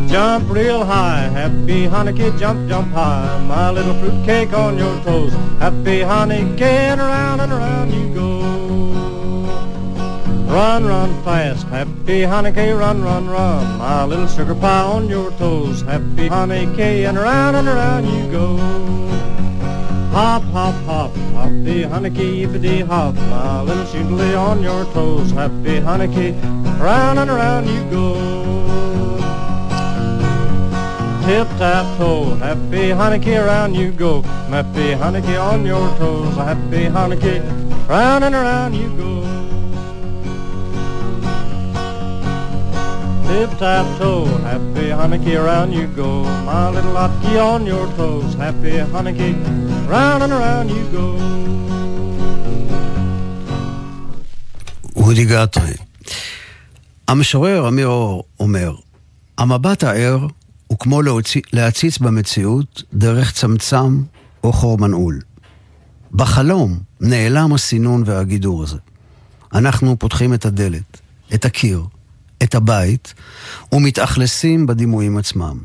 Jump 0.08 0.48
real 0.48 0.86
high, 0.86 1.24
happy 1.40 1.88
Hanukkah, 1.88 2.38
jump, 2.38 2.70
jump 2.70 2.94
high. 2.94 3.44
My 3.48 3.72
little 3.72 3.96
fruitcake 3.96 4.54
on 4.54 4.78
your 4.78 4.96
toes. 5.04 5.34
Happy 5.58 6.02
Hanukkah 6.02 6.62
and 6.62 7.02
around 7.02 7.40
and 7.40 7.52
around 7.52 7.92
you 7.92 8.14
go. 8.14 8.61
Run, 10.52 10.84
run 10.84 11.24
fast, 11.24 11.66
happy 11.68 12.24
Hanukkah, 12.24 12.78
run, 12.78 13.02
run, 13.02 13.30
run. 13.30 13.78
My 13.78 14.04
little 14.04 14.28
sugar 14.28 14.54
pie 14.54 14.82
on 14.82 15.08
your 15.08 15.32
toes. 15.40 15.82
Happy 15.82 16.28
Hanukkah 16.28 17.08
and 17.08 17.18
around 17.18 17.56
and 17.56 17.70
around 17.70 18.06
you 18.06 18.30
go. 18.30 18.58
Hop, 20.12 20.44
hop, 20.52 20.76
hop, 20.84 21.16
happy 21.40 21.84
honey 21.84 22.10
Hanukkah, 22.10 22.48
yippity 22.48 22.86
hop. 22.86 23.16
My 23.16 23.62
little 23.62 23.86
shoodly 23.86 24.38
on 24.38 24.62
your 24.62 24.84
toes. 24.92 25.32
Happy 25.32 25.80
Hanukkah, 25.80 26.34
round 26.82 27.18
and 27.18 27.32
around 27.32 27.70
you 27.70 27.82
go. 27.90 28.14
Tip 31.26 31.48
tap 31.60 31.98
toe, 31.98 32.36
happy 32.36 32.90
Hanukkah, 32.90 33.46
around 33.46 33.74
you 33.74 33.94
go. 33.94 34.22
Happy 34.52 34.96
Hanukkah 35.00 35.54
on 35.54 35.66
your 35.66 35.88
toes. 35.98 36.36
Happy 36.36 36.90
Hanukkah, 36.98 37.88
round 37.88 38.26
and 38.26 38.36
around 38.36 38.74
you 38.74 38.90
go. 38.98 39.11
Tip 43.32 43.52
tap 43.64 43.88
toe, 44.00 44.26
happy 44.50 44.88
Hanukkah, 45.00 45.38
around 45.42 45.72
you 45.78 45.88
go. 46.02 46.12
My 46.48 46.70
little 46.76 46.94
Lotkie 46.98 47.38
on 47.52 47.62
your 47.72 47.88
toes. 47.98 48.34
Happy 48.44 48.74
Hanukkah, 48.94 49.36
round 49.94 50.22
and 50.26 50.34
around 50.38 50.68
you 50.70 50.84
go. 50.98 51.06
וודי 54.96 55.26
גטרי. 55.26 55.74
המשורר 57.08 57.68
אמיר 57.68 57.88
אור 57.88 58.24
אומר, 58.40 58.76
המבט 59.38 59.84
הער 59.84 60.28
הוא 60.68 60.80
כמו 60.80 61.02
להציץ 61.54 61.98
במציאות 61.98 62.84
דרך 62.94 63.32
צמצם 63.32 64.02
או 64.44 64.54
חור 64.54 64.78
מנעול. 64.78 65.22
בחלום 66.12 66.80
נעלם 67.02 67.54
הסינון 67.54 68.04
והגידור 68.06 68.64
הזה. 68.64 68.78
אנחנו 69.54 70.00
פותחים 70.00 70.34
את 70.34 70.46
הדלת, 70.46 71.02
את 71.34 71.46
הקיר, 71.46 71.86
את 72.44 72.56
הבית, 72.56 73.14
ומתאכלסים 73.72 74.68
בדימויים 74.68 75.18
עצמם. 75.18 75.58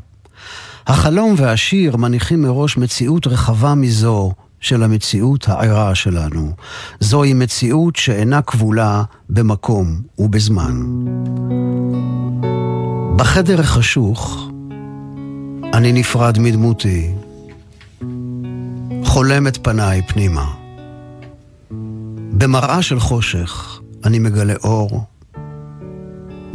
החלום 0.86 1.34
והשיר 1.36 1.96
מניחים 1.96 2.42
מראש 2.42 2.76
מציאות 2.76 3.26
רחבה 3.26 3.74
מזו 3.74 4.32
של 4.60 4.82
המציאות 4.82 5.48
הערה 5.48 5.94
שלנו. 5.94 6.52
זוהי 7.00 7.34
מציאות 7.34 7.96
שאינה 7.96 8.42
כבולה 8.42 9.02
במקום 9.28 10.00
ובזמן. 10.18 10.82
בחדר 13.16 13.60
החשוך 13.60 14.48
אני 15.74 15.92
נפרד 15.92 16.38
מדמותי, 16.38 17.10
חולם 19.04 19.46
את 19.46 19.58
פניי 19.62 20.02
פנימה. 20.02 20.54
במראה 22.32 22.82
של 22.82 23.00
חושך 23.00 23.80
אני 24.04 24.18
מגלה 24.18 24.54
אור 24.64 25.04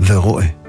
ורואה. 0.07 0.60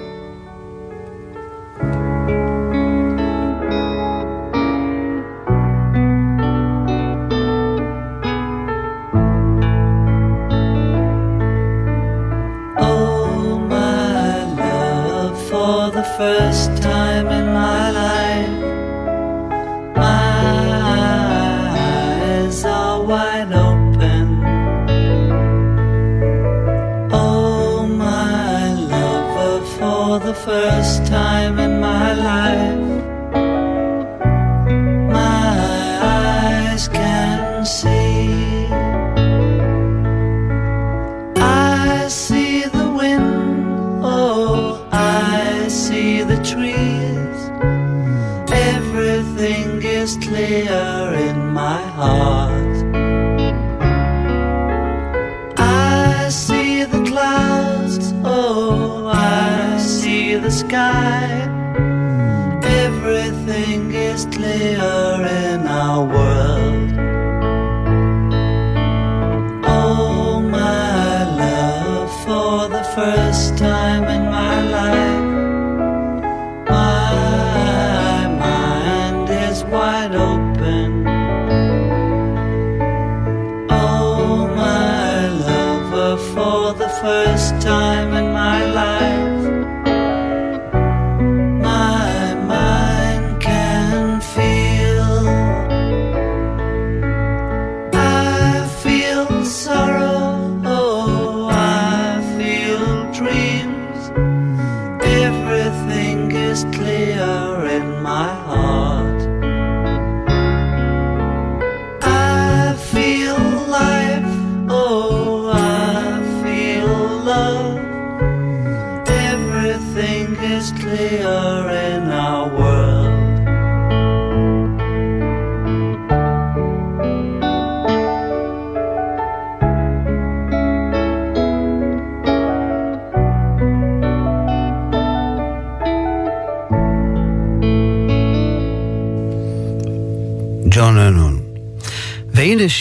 yeah. 64.62 65.01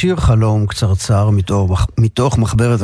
הנה 0.04 0.10
שיר 0.10 0.16
חלום 0.16 0.68
קצרצר 0.68 1.30
מתוך, 1.30 1.88
מתוך 1.98 2.38
מחברת, 2.38 2.80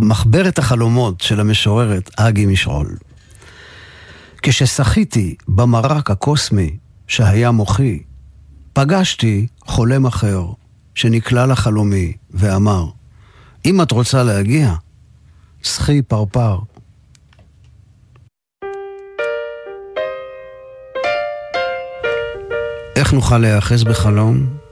מחברת 0.00 0.58
החלומות 0.58 1.20
של 1.20 1.40
המשוררת 1.40 2.10
אגי 2.16 2.46
משעול. 2.46 2.96
כששחיתי 4.42 5.34
במרק 5.48 6.10
הקוסמי 6.10 6.76
שהיה 7.06 7.50
מוחי, 7.50 8.02
פגשתי 8.72 9.46
חולם 9.66 10.06
אחר 10.06 10.46
שנקלע 10.94 11.46
לחלומי 11.46 12.12
ואמר, 12.30 12.86
אם 13.66 13.82
את 13.82 13.90
רוצה 13.90 14.22
להגיע, 14.22 14.74
שחי 15.62 16.02
פרפר. 16.02 16.58
איך 22.96 23.12
נוכל 23.12 23.38
להיאחז 23.38 23.84
בחלום? 23.84 24.69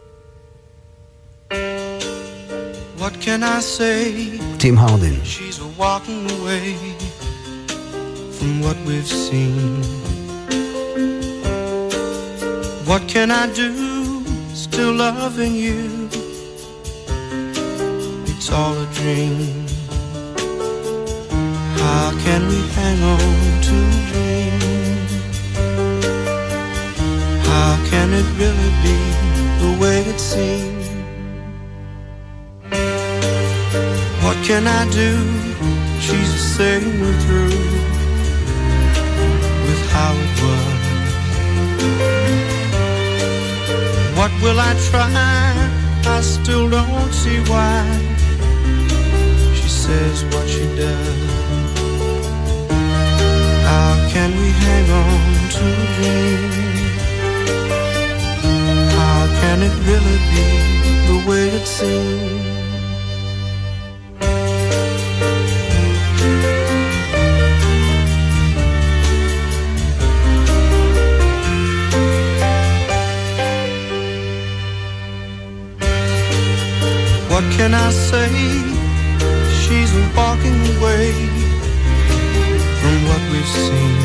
What 3.09 3.23
can 3.23 3.42
I 3.42 3.61
say? 3.61 4.38
Tim 4.59 4.77
Hardin. 4.77 5.25
She's 5.25 5.59
walking 5.79 6.31
away 6.33 6.75
from 8.37 8.61
what 8.61 8.77
we've 8.85 9.07
seen. 9.07 9.83
What 12.85 13.09
can 13.09 13.31
I 13.31 13.51
do? 13.55 14.23
Still 14.53 14.92
loving 14.92 15.55
you. 15.55 16.11
It's 18.27 18.53
all 18.53 18.77
a 18.77 18.87
dream. 18.92 19.66
How 21.81 22.12
can 22.25 22.47
we 22.47 22.61
hang 22.77 23.03
on 23.14 23.62
to 23.68 23.77
a 23.97 24.03
dream? 24.11 24.61
How 27.51 27.73
can 27.88 28.12
it 28.12 28.29
really 28.37 28.73
be 28.85 28.99
the 29.62 29.71
way 29.81 30.01
it 30.03 30.21
seems? 30.21 30.78
What 34.38 34.46
can 34.46 34.68
I 34.68 34.88
do? 34.90 35.18
She's 36.01 36.33
the 36.57 36.85
we're 37.01 37.20
through 37.27 37.59
with 39.66 39.83
how 39.90 40.14
it 40.14 40.33
was. 40.42 40.79
What 44.16 44.33
will 44.40 44.61
I 44.61 44.74
try? 44.90 45.11
I 46.07 46.20
still 46.20 46.70
don't 46.70 47.12
see 47.12 47.40
why 47.51 47.83
she 49.57 49.68
says 49.68 50.24
what 50.27 50.48
she 50.48 50.64
does. 50.77 51.18
How 53.66 54.09
can 54.12 54.31
we 54.40 54.51
hang 54.64 54.88
on 55.05 55.48
to 55.57 55.66
dream? 55.96 56.51
How 59.01 59.20
can 59.40 59.62
it 59.68 59.74
really 59.88 60.18
be 60.31 60.46
the 61.09 61.18
way 61.29 61.48
it 61.48 61.66
seems? 61.66 62.38
Can 77.68 77.76
I 77.76 77.90
say? 77.90 78.31
She's 79.61 79.92
walking 80.16 80.59
away 80.72 81.12
from 82.81 82.96
what 83.09 83.22
we've 83.31 83.52
seen. 83.66 83.96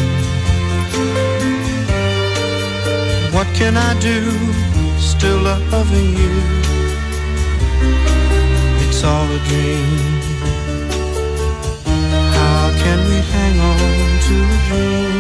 What 3.32 3.48
can 3.56 3.78
I 3.78 3.98
do? 4.02 4.20
Still 5.00 5.40
loving 5.72 6.10
you. 6.22 6.34
It's 8.84 9.02
all 9.06 9.28
a 9.32 9.40
dream. 9.48 10.00
How 12.36 12.64
can 12.84 13.00
we 13.10 13.18
hang 13.34 13.56
on 13.72 13.80
to 14.28 14.36
a 14.56 14.60
dream? 14.68 15.20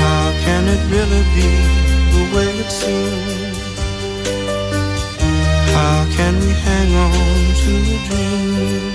How 0.00 0.24
can 0.44 0.62
it 0.74 0.82
really 0.94 1.24
be 1.36 1.50
the 2.14 2.22
way 2.34 2.48
it 2.58 2.70
seems? 2.70 3.31
How 5.76 5.98
can 6.16 6.34
we 6.44 6.52
hang 6.66 6.90
on 7.04 7.42
to 7.62 7.72
a 7.94 8.08
dream? 8.08 8.92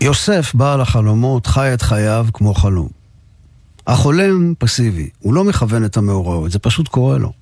יוסף, 0.00 0.54
בעל 0.54 0.80
החלומות, 0.80 1.46
חי 1.46 1.74
את 1.74 1.82
חייו 1.82 2.26
כמו 2.32 2.54
חלום. 2.54 2.88
החולם 3.86 4.54
פסיבי, 4.58 5.08
הוא 5.18 5.34
לא 5.34 5.44
מכוון 5.44 5.84
את 5.84 5.96
המאורעות, 5.96 6.50
זה 6.50 6.58
פשוט 6.58 6.88
קורה 6.88 7.18
לו. 7.18 7.32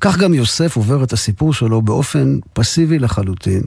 כך 0.00 0.16
גם 0.16 0.34
יוסף 0.34 0.76
עובר 0.76 1.04
את 1.04 1.12
הסיפור 1.12 1.54
שלו 1.54 1.82
באופן 1.82 2.38
פסיבי 2.52 2.98
לחלוטין. 2.98 3.62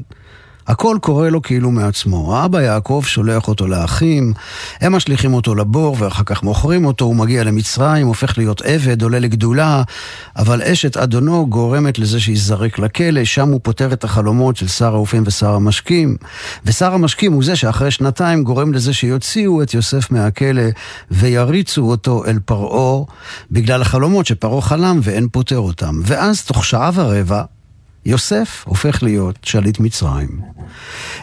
הכל 0.67 0.97
קורה 1.02 1.30
לו 1.30 1.41
כאילו 1.41 1.71
מעצמו. 1.71 2.36
האבא 2.36 2.62
יעקב 2.62 3.04
שולח 3.06 3.47
אותו 3.47 3.67
לאחים, 3.67 4.34
הם 4.82 4.95
משליכים 4.95 5.34
אותו 5.34 5.56
לבור 5.56 5.95
ואחר 5.99 6.23
כך 6.23 6.43
מוכרים 6.43 6.86
אותו, 6.86 7.06
הוא 7.06 7.15
מגיע 7.15 7.43
למצרים, 7.43 8.08
הופך 8.08 8.38
להיות 8.38 8.62
עבד, 8.62 9.02
עולה 9.02 9.19
לגדולה, 9.19 9.84
אבל 10.38 10.62
אשת 10.62 10.97
אדונו 10.97 11.47
גורמת 11.47 11.99
לזה 11.99 12.19
שייזרק 12.19 12.80
לכלא, 12.80 13.26
שם 13.26 13.49
הוא 13.49 13.60
פותר 13.63 13.93
את 13.93 14.04
החלומות 14.04 14.58
של 14.58 14.67
שר 14.67 14.93
האופים 14.93 15.23
ושר 15.26 15.54
המשקים. 15.54 16.17
ושר 16.65 16.93
המשקים 16.93 17.34
הוא 17.34 17.43
זה 17.43 17.56
שאחרי 17.56 17.91
שנתיים 17.91 18.43
גורם 18.43 18.73
לזה 18.73 18.93
שיוציאו 18.93 19.63
את 19.63 19.73
יוסף 19.73 20.12
מהכלא 20.12 20.63
ויריצו 21.12 21.82
אותו 21.82 22.26
אל 22.26 22.39
פרעה, 22.45 23.04
בגלל 23.52 23.82
החלומות 23.82 24.26
שפרעה 24.26 24.62
חלם 24.62 24.99
ואין 25.04 25.28
פותר 25.32 25.60
אותם. 25.60 26.02
ואז 26.06 26.45
תוך 26.45 26.65
שעה 26.65 26.91
ורבע, 26.93 27.43
יוסף 28.06 28.63
הופך 28.68 29.04
להיות 29.04 29.36
שליט 29.44 29.80
מצרים. 29.80 30.42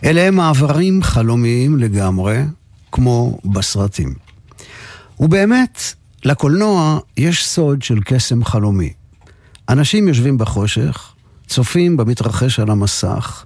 אלה 0.05 0.21
הם 0.21 0.35
מעברים 0.35 1.03
חלומיים 1.03 1.79
לגמרי, 1.79 2.43
כמו 2.93 3.38
בסרטים. 3.45 4.14
ובאמת, 5.21 5.81
לקולנוע 6.25 6.99
יש 7.16 7.47
סוד 7.47 7.83
של 7.83 7.99
קסם 8.05 8.45
חלומי. 8.45 8.93
אנשים 9.69 10.09
יושבים 10.09 10.38
בחושך, 10.38 11.12
צופים 11.49 11.97
במתרחש 11.97 12.61
על 12.61 12.71
המסך, 12.71 13.45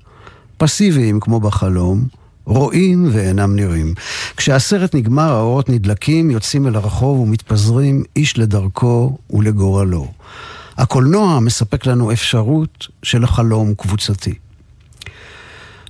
פסיביים 0.57 1.21
כמו 1.21 1.41
בחלום, 1.41 2.05
רואים 2.45 3.09
ואינם 3.13 3.57
נראים. 3.57 3.95
כשהסרט 4.37 4.95
נגמר, 4.95 5.33
האורות 5.33 5.69
נדלקים, 5.69 6.31
יוצאים 6.31 6.67
אל 6.67 6.77
הרחוב 6.77 7.19
ומתפזרים 7.19 8.05
איש 8.17 8.39
לדרכו 8.39 9.19
ולגורלו. 9.31 10.13
הקולנוע 10.77 11.41
מספק 11.41 11.87
לנו 11.87 12.13
אפשרות 12.13 12.87
של 13.03 13.27
חלום 13.27 13.75
קבוצתי. 13.75 14.35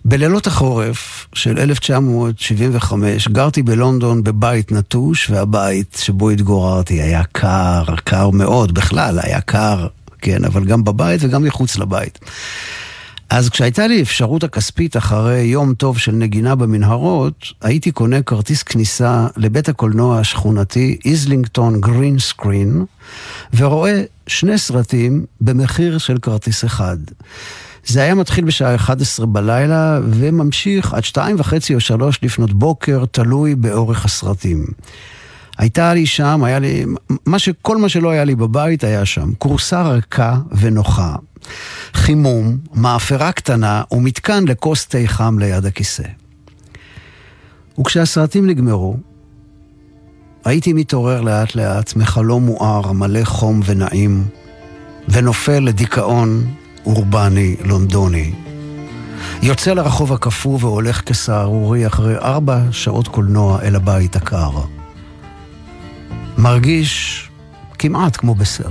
בלילות 0.04 0.46
החורף 0.46 1.26
של 1.34 1.58
1975 1.58 3.28
גרתי 3.28 3.62
בלונדון 3.62 4.24
בבית 4.24 4.72
נטוש, 4.72 5.30
והבית 5.30 5.98
שבו 6.00 6.30
התגוררתי 6.30 7.02
היה 7.02 7.24
קר, 7.32 7.84
קר 8.04 8.30
מאוד, 8.30 8.74
בכלל 8.74 9.18
היה 9.22 9.40
קר, 9.40 9.86
כן, 10.18 10.44
אבל 10.44 10.64
גם 10.64 10.84
בבית 10.84 11.20
וגם 11.24 11.44
מחוץ 11.44 11.76
לבית. 11.76 12.18
אז 13.30 13.48
כשהייתה 13.48 13.86
לי 13.86 14.02
אפשרות 14.02 14.44
הכספית 14.44 14.96
אחרי 14.96 15.40
יום 15.40 15.74
טוב 15.74 15.98
של 15.98 16.12
נגינה 16.12 16.54
במנהרות, 16.54 17.44
הייתי 17.62 17.90
קונה 17.90 18.22
כרטיס 18.22 18.62
כניסה 18.62 19.26
לבית 19.36 19.68
הקולנוע 19.68 20.18
השכונתי, 20.18 20.98
איזלינגטון 21.04 21.80
גרין 21.80 22.18
סקרין, 22.18 22.84
ורואה 23.56 24.02
שני 24.26 24.58
סרטים 24.58 25.24
במחיר 25.40 25.98
של 25.98 26.18
כרטיס 26.18 26.64
אחד. 26.64 26.96
זה 27.86 28.02
היה 28.02 28.14
מתחיל 28.14 28.44
בשעה 28.44 28.74
11 28.74 29.26
בלילה 29.26 30.00
וממשיך 30.10 30.94
עד 30.94 31.04
שתיים 31.04 31.36
וחצי 31.38 31.74
או 31.74 31.80
שלוש 31.80 32.18
לפנות 32.22 32.52
בוקר, 32.52 33.04
תלוי 33.10 33.54
באורך 33.54 34.04
הסרטים. 34.04 34.64
הייתה 35.58 35.94
לי 35.94 36.06
שם, 36.06 36.44
היה 36.44 36.58
לי, 36.58 36.84
מה 37.26 37.38
ש, 37.38 37.48
כל 37.62 37.76
מה 37.76 37.88
שלא 37.88 38.10
היה 38.10 38.24
לי 38.24 38.34
בבית 38.34 38.84
היה 38.84 39.04
שם. 39.04 39.30
כורסה 39.38 39.82
רכה 39.82 40.36
ונוחה, 40.52 41.16
חימום, 41.94 42.56
מאפרה 42.74 43.32
קטנה 43.32 43.82
ומתקן 43.90 44.44
לכוס 44.48 44.86
תה 44.86 44.98
חם 45.06 45.38
ליד 45.38 45.66
הכיסא. 45.66 46.02
וכשהסרטים 47.80 48.46
נגמרו, 48.46 48.96
הייתי 50.44 50.72
מתעורר 50.72 51.20
לאט 51.20 51.54
לאט 51.54 51.96
מחלום 51.96 52.46
מואר 52.46 52.92
מלא 52.92 53.24
חום 53.24 53.60
ונעים, 53.64 54.24
ונופל 55.08 55.58
לדיכאון 55.60 56.54
אורבני 56.86 57.56
לונדוני. 57.64 58.32
יוצא 59.42 59.72
לרחוב 59.72 60.12
הקפוא 60.12 60.58
והולך 60.60 61.00
כסהרורי 61.00 61.86
אחרי 61.86 62.16
ארבע 62.16 62.60
שעות 62.70 63.08
קולנוע 63.08 63.62
אל 63.62 63.76
הבית 63.76 64.16
הקר. 64.16 64.73
מרגיש 66.38 67.28
כמעט 67.78 68.16
כמו 68.16 68.34
בסרט. 68.34 68.70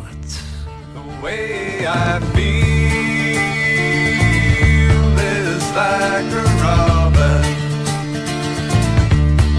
Like 5.75 6.31
a 6.41 6.45
robin 6.63 7.45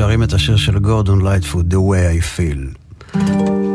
שרים 0.00 0.22
את 0.22 0.32
השיר 0.32 0.56
של 0.56 0.78
גורדון 0.78 1.26
לייטפוד, 1.26 1.74
The 1.74 1.76
way 1.76 2.20
I 2.20 2.38
feel. 2.38 3.69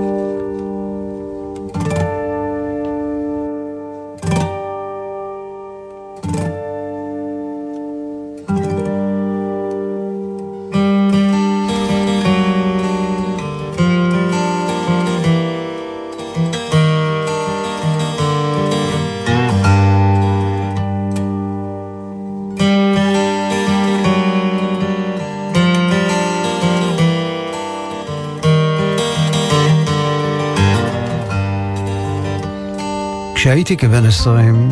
כשהייתי 33.66 33.88
כבן 33.88 34.05
עשרים, 34.05 34.72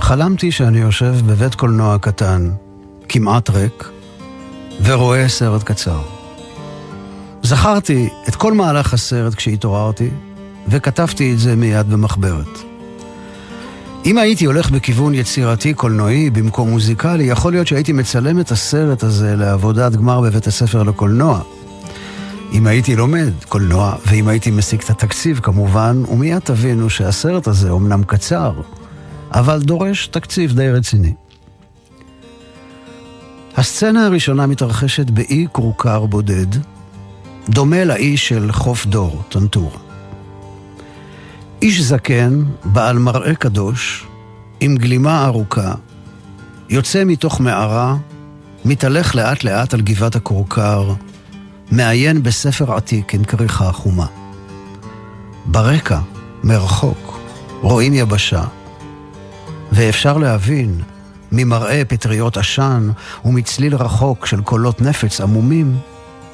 חלמתי 0.00 0.52
שאני 0.52 0.78
יושב 0.78 1.14
בבית 1.26 1.54
קולנוע 1.54 1.98
קטן, 1.98 2.50
כמעט 3.08 3.50
ריק, 3.50 3.88
ורואה 4.84 5.28
סרט 5.28 5.62
קצר. 5.62 6.00
זכרתי 7.42 8.08
את 8.28 8.34
כל 8.36 8.52
מהלך 8.52 8.94
הסרט 8.94 9.34
כשהתעוררתי, 9.34 10.10
וכתבתי 10.68 11.32
את 11.32 11.38
זה 11.38 11.56
מיד 11.56 11.90
במחברת. 11.90 12.58
אם 14.06 14.18
הייתי 14.18 14.44
הולך 14.44 14.70
בכיוון 14.70 15.14
יצירתי 15.14 15.74
קולנועי 15.74 16.30
במקום 16.30 16.70
מוזיקלי, 16.70 17.24
יכול 17.24 17.52
להיות 17.52 17.66
שהייתי 17.66 17.92
מצלם 17.92 18.40
את 18.40 18.50
הסרט 18.50 19.02
הזה 19.02 19.36
לעבודת 19.36 19.92
גמר 19.92 20.20
בבית 20.20 20.46
הספר 20.46 20.82
לקולנוע. 20.82 21.40
אם 22.52 22.66
הייתי 22.66 22.96
לומד 22.96 23.32
קולנוע, 23.48 23.94
ואם 24.06 24.28
הייתי 24.28 24.50
משיג 24.50 24.80
את 24.82 24.90
התקציב 24.90 25.40
כמובן, 25.42 26.02
ומיד 26.08 26.38
תבינו 26.38 26.90
שהסרט 26.90 27.46
הזה 27.46 27.70
אומנם 27.70 28.04
קצר, 28.04 28.60
אבל 29.30 29.62
דורש 29.62 30.06
תקציב 30.06 30.52
די 30.52 30.70
רציני. 30.70 31.12
הסצנה 33.56 34.06
הראשונה 34.06 34.46
מתרחשת 34.46 35.10
באי 35.10 35.46
כורכר 35.52 36.06
בודד, 36.06 36.46
דומה 37.48 37.84
לאי 37.84 38.16
של 38.16 38.52
חוף 38.52 38.86
דור, 38.86 39.22
טנטורה. 39.28 39.78
איש 41.62 41.80
זקן, 41.80 42.42
בעל 42.64 42.98
מראה 42.98 43.34
קדוש, 43.34 44.06
עם 44.60 44.76
גלימה 44.76 45.24
ארוכה, 45.24 45.74
יוצא 46.68 47.04
מתוך 47.04 47.40
מערה, 47.40 47.96
מתהלך 48.64 49.14
לאט 49.14 49.44
לאט 49.44 49.74
על 49.74 49.80
גבעת 49.80 50.16
הכורכר, 50.16 50.94
מעיין 51.72 52.22
בספר 52.22 52.72
עתיק 52.72 53.14
עם 53.14 53.24
כריכה 53.24 53.72
חומה. 53.72 54.06
ברקע, 55.46 55.98
מרחוק, 56.44 57.18
רואים 57.60 57.94
יבשה, 57.94 58.44
ואפשר 59.72 60.18
להבין 60.18 60.80
ממראה 61.32 61.82
פטריות 61.88 62.36
עשן 62.36 62.90
ומצליל 63.24 63.74
רחוק 63.74 64.26
של 64.26 64.42
קולות 64.42 64.80
נפץ 64.80 65.20
עמומים, 65.20 65.76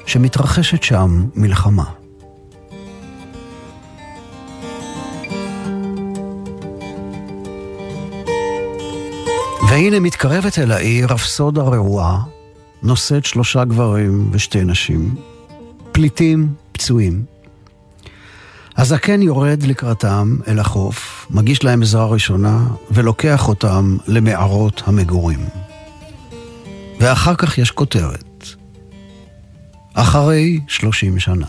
שמתרחשת 0.05 0.83
שם 0.83 1.25
מלחמה. 1.35 1.85
והנה 9.69 9.99
מתקרבת 9.99 10.59
אל 10.59 10.71
העיר 10.71 11.13
רפסודה 11.13 11.61
רעועה, 11.61 12.19
נושאת 12.83 13.25
שלושה 13.25 13.65
גברים 13.65 14.29
ושתי 14.31 14.63
נשים, 14.63 15.15
פליטים, 15.91 16.53
פצועים. 16.71 17.23
הזקן 18.77 19.21
יורד 19.21 19.63
לקראתם 19.63 20.37
אל 20.47 20.59
החוף, 20.59 21.27
מגיש 21.29 21.63
להם 21.63 21.81
עזרה 21.81 22.05
ראשונה, 22.05 22.67
ולוקח 22.91 23.47
אותם 23.47 23.97
למערות 24.07 24.81
המגורים. 24.85 25.39
ואחר 26.99 27.35
כך 27.35 27.57
יש 27.57 27.71
כותרת. 27.71 28.45
אחרי 29.93 30.59
שלושים 30.67 31.19
שנה. 31.19 31.47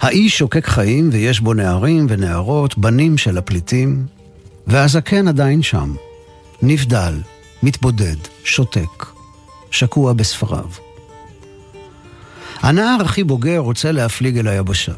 האיש 0.00 0.38
שוקק 0.38 0.66
חיים 0.66 1.08
ויש 1.12 1.40
בו 1.40 1.54
נערים 1.54 2.06
ונערות, 2.08 2.78
בנים 2.78 3.18
של 3.18 3.38
הפליטים, 3.38 4.06
והזקן 4.66 5.28
עדיין 5.28 5.62
שם, 5.62 5.94
נבדל, 6.62 7.14
מתבודד, 7.62 8.16
שותק, 8.44 9.11
שקוע 9.72 10.12
בספריו. 10.12 10.66
הנער 12.60 12.96
הכי 13.00 13.24
בוגר 13.24 13.58
רוצה 13.58 13.92
להפליג 13.92 14.38
אל 14.38 14.48
היבשה. 14.48 14.92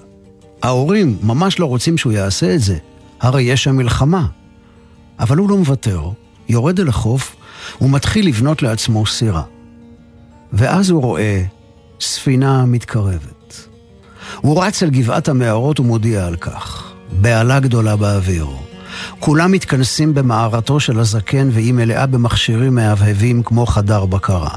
ההורים 0.62 1.18
ממש 1.22 1.58
לא 1.58 1.66
רוצים 1.66 1.98
שהוא 1.98 2.12
יעשה 2.12 2.54
את 2.54 2.60
זה, 2.60 2.76
הרי 3.20 3.42
יש 3.42 3.64
שם 3.64 3.76
מלחמה. 3.76 4.26
אבל 5.20 5.36
הוא 5.36 5.50
לא 5.50 5.56
מוותר, 5.56 6.10
יורד 6.48 6.80
אל 6.80 6.88
החוף 6.88 7.36
ומתחיל 7.80 8.26
לבנות 8.26 8.62
לעצמו 8.62 9.06
סירה. 9.06 9.42
ואז 10.52 10.90
הוא 10.90 11.02
רואה 11.02 11.44
ספינה 12.00 12.66
מתקרבת. 12.66 13.68
הוא 14.36 14.64
רץ 14.64 14.82
אל 14.82 14.90
גבעת 14.90 15.28
המערות 15.28 15.80
ומודיע 15.80 16.26
על 16.26 16.36
כך. 16.36 16.92
בהלה 17.12 17.60
גדולה 17.60 17.96
באוויר. 17.96 18.46
כולם 19.20 19.52
מתכנסים 19.52 20.14
במערתו 20.14 20.80
של 20.80 21.00
הזקן 21.00 21.48
והיא 21.52 21.72
מלאה 21.72 22.06
במכשירים 22.06 22.74
מהבהבים 22.74 23.42
כמו 23.42 23.66
חדר 23.66 24.06
בקרה. 24.06 24.50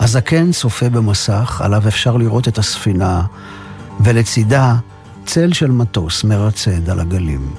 הזקן 0.00 0.52
צופה 0.52 0.88
במסך, 0.88 1.60
עליו 1.64 1.88
אפשר 1.88 2.16
לראות 2.16 2.48
את 2.48 2.58
הספינה, 2.58 3.22
ולצידה 4.00 4.74
צל 5.26 5.52
של 5.52 5.70
מטוס 5.70 6.24
מרצד 6.24 6.90
על 6.90 7.00
הגלים. 7.00 7.54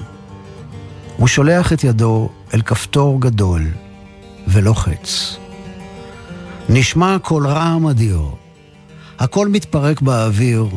הוא 1.16 1.28
שולח 1.28 1.72
את 1.72 1.84
ידו 1.84 2.28
אל 2.54 2.62
כפתור 2.62 3.20
גדול 3.20 3.66
ולוחץ. 4.48 5.36
נשמע 6.68 7.16
קול 7.22 7.46
רעם 7.46 7.86
אדיר. 7.86 8.22
הכל 9.18 9.48
מתפרק 9.48 10.00
באוויר. 10.00 10.68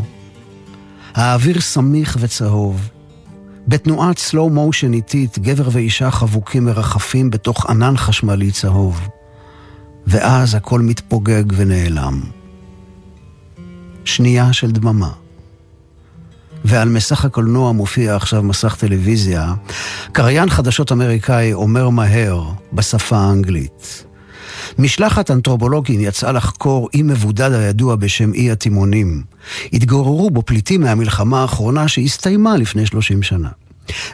האוויר 1.15 1.61
סמיך 1.61 2.17
וצהוב. 2.19 2.89
בתנועת 3.67 4.17
סלואו 4.17 4.49
מושן 4.49 4.93
איטית, 4.93 5.39
גבר 5.39 5.69
ואישה 5.71 6.11
חבוקים 6.11 6.65
מרחפים 6.65 7.29
בתוך 7.29 7.65
ענן 7.69 7.97
חשמלי 7.97 8.51
צהוב. 8.51 9.07
ואז 10.07 10.55
הכל 10.55 10.81
מתפוגג 10.81 11.43
ונעלם. 11.55 12.21
שנייה 14.05 14.53
של 14.53 14.71
דממה. 14.71 15.09
ועל 16.65 16.89
מסך 16.89 17.25
הקולנוע 17.25 17.71
מופיע 17.71 18.15
עכשיו 18.15 18.43
מסך 18.43 18.75
טלוויזיה, 18.75 19.53
קריין 20.11 20.49
חדשות 20.49 20.91
אמריקאי 20.91 21.53
אומר 21.53 21.89
מהר 21.89 22.43
בשפה 22.73 23.17
האנגלית. 23.17 24.03
משלחת 24.79 25.31
אנתרופולוגים 25.31 25.99
יצאה 25.99 26.31
לחקור 26.31 26.89
אי 26.93 27.01
מבודד 27.01 27.51
הידוע 27.51 27.95
בשם 27.95 28.33
אי 28.33 28.51
התימונים. 28.51 29.23
התגוררו 29.73 30.29
בו 30.29 30.41
פליטים 30.41 30.81
מהמלחמה 30.81 31.41
האחרונה 31.41 31.87
שהסתיימה 31.87 32.57
לפני 32.57 32.85
30 32.85 33.23
שנה. 33.23 33.49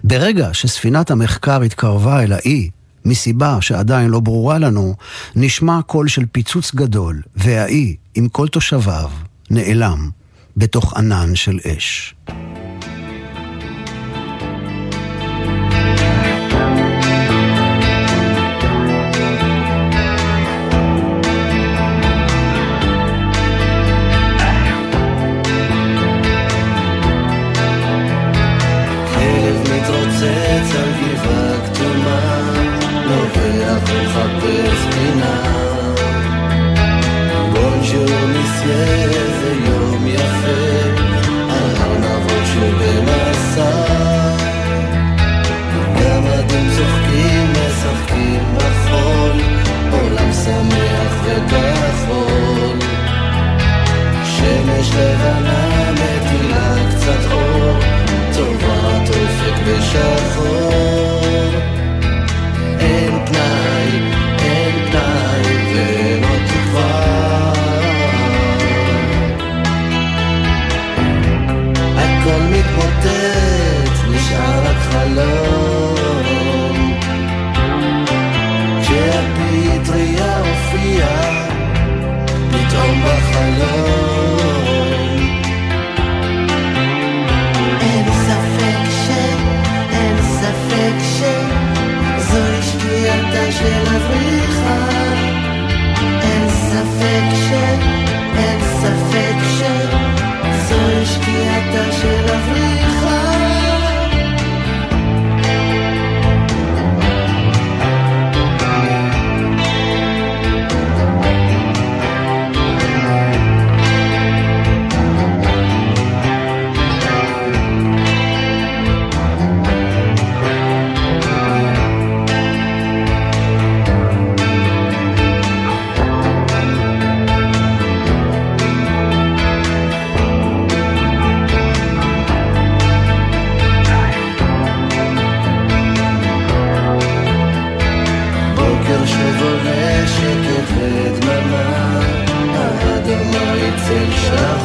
ברגע 0.03 0.49
שספינת 0.53 1.11
המחקר 1.11 1.61
התקרבה 1.61 2.23
אל 2.23 2.33
האי, 2.33 2.69
מסיבה 3.05 3.57
שעדיין 3.61 4.09
לא 4.09 4.19
ברורה 4.19 4.57
לנו, 4.57 4.95
נשמע 5.35 5.81
קול 5.81 6.07
של 6.07 6.25
פיצוץ 6.31 6.75
גדול, 6.75 7.21
והאי, 7.35 7.95
עם 8.15 8.27
כל 8.27 8.47
תושביו, 8.47 9.09
נעלם 9.49 10.09
בתוך 10.57 10.93
ענן 10.93 11.35
של 11.35 11.59
אש. 11.67 12.15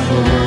for 0.07 0.38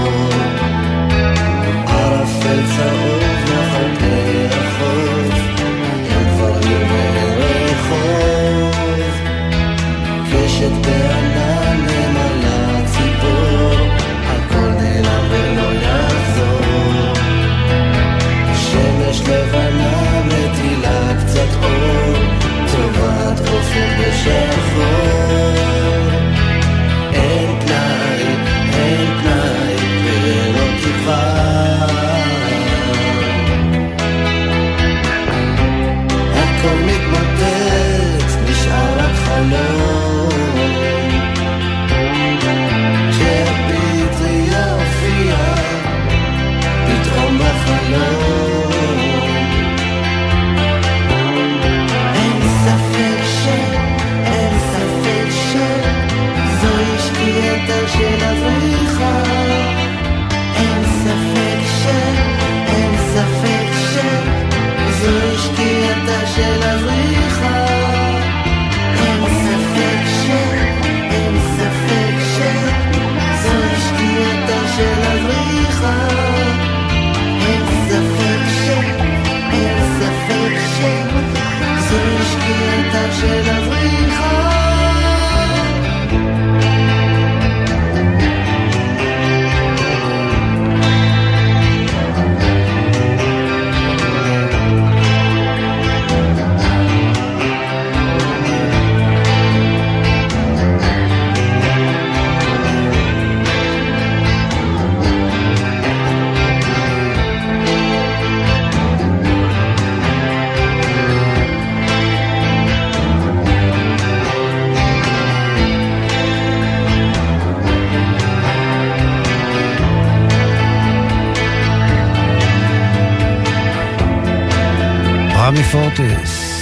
פורטיס. 125.71 126.61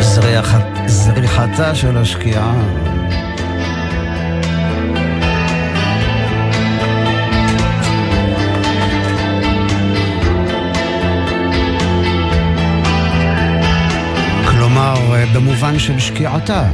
זריח- 0.00 0.56
זריחתה 0.86 1.74
של 1.74 1.96
השקיעה. 1.96 2.52
כלומר, 14.50 14.94
אה, 15.14 15.24
במובן 15.34 15.78
של 15.78 15.98
שקיעתה 15.98 16.64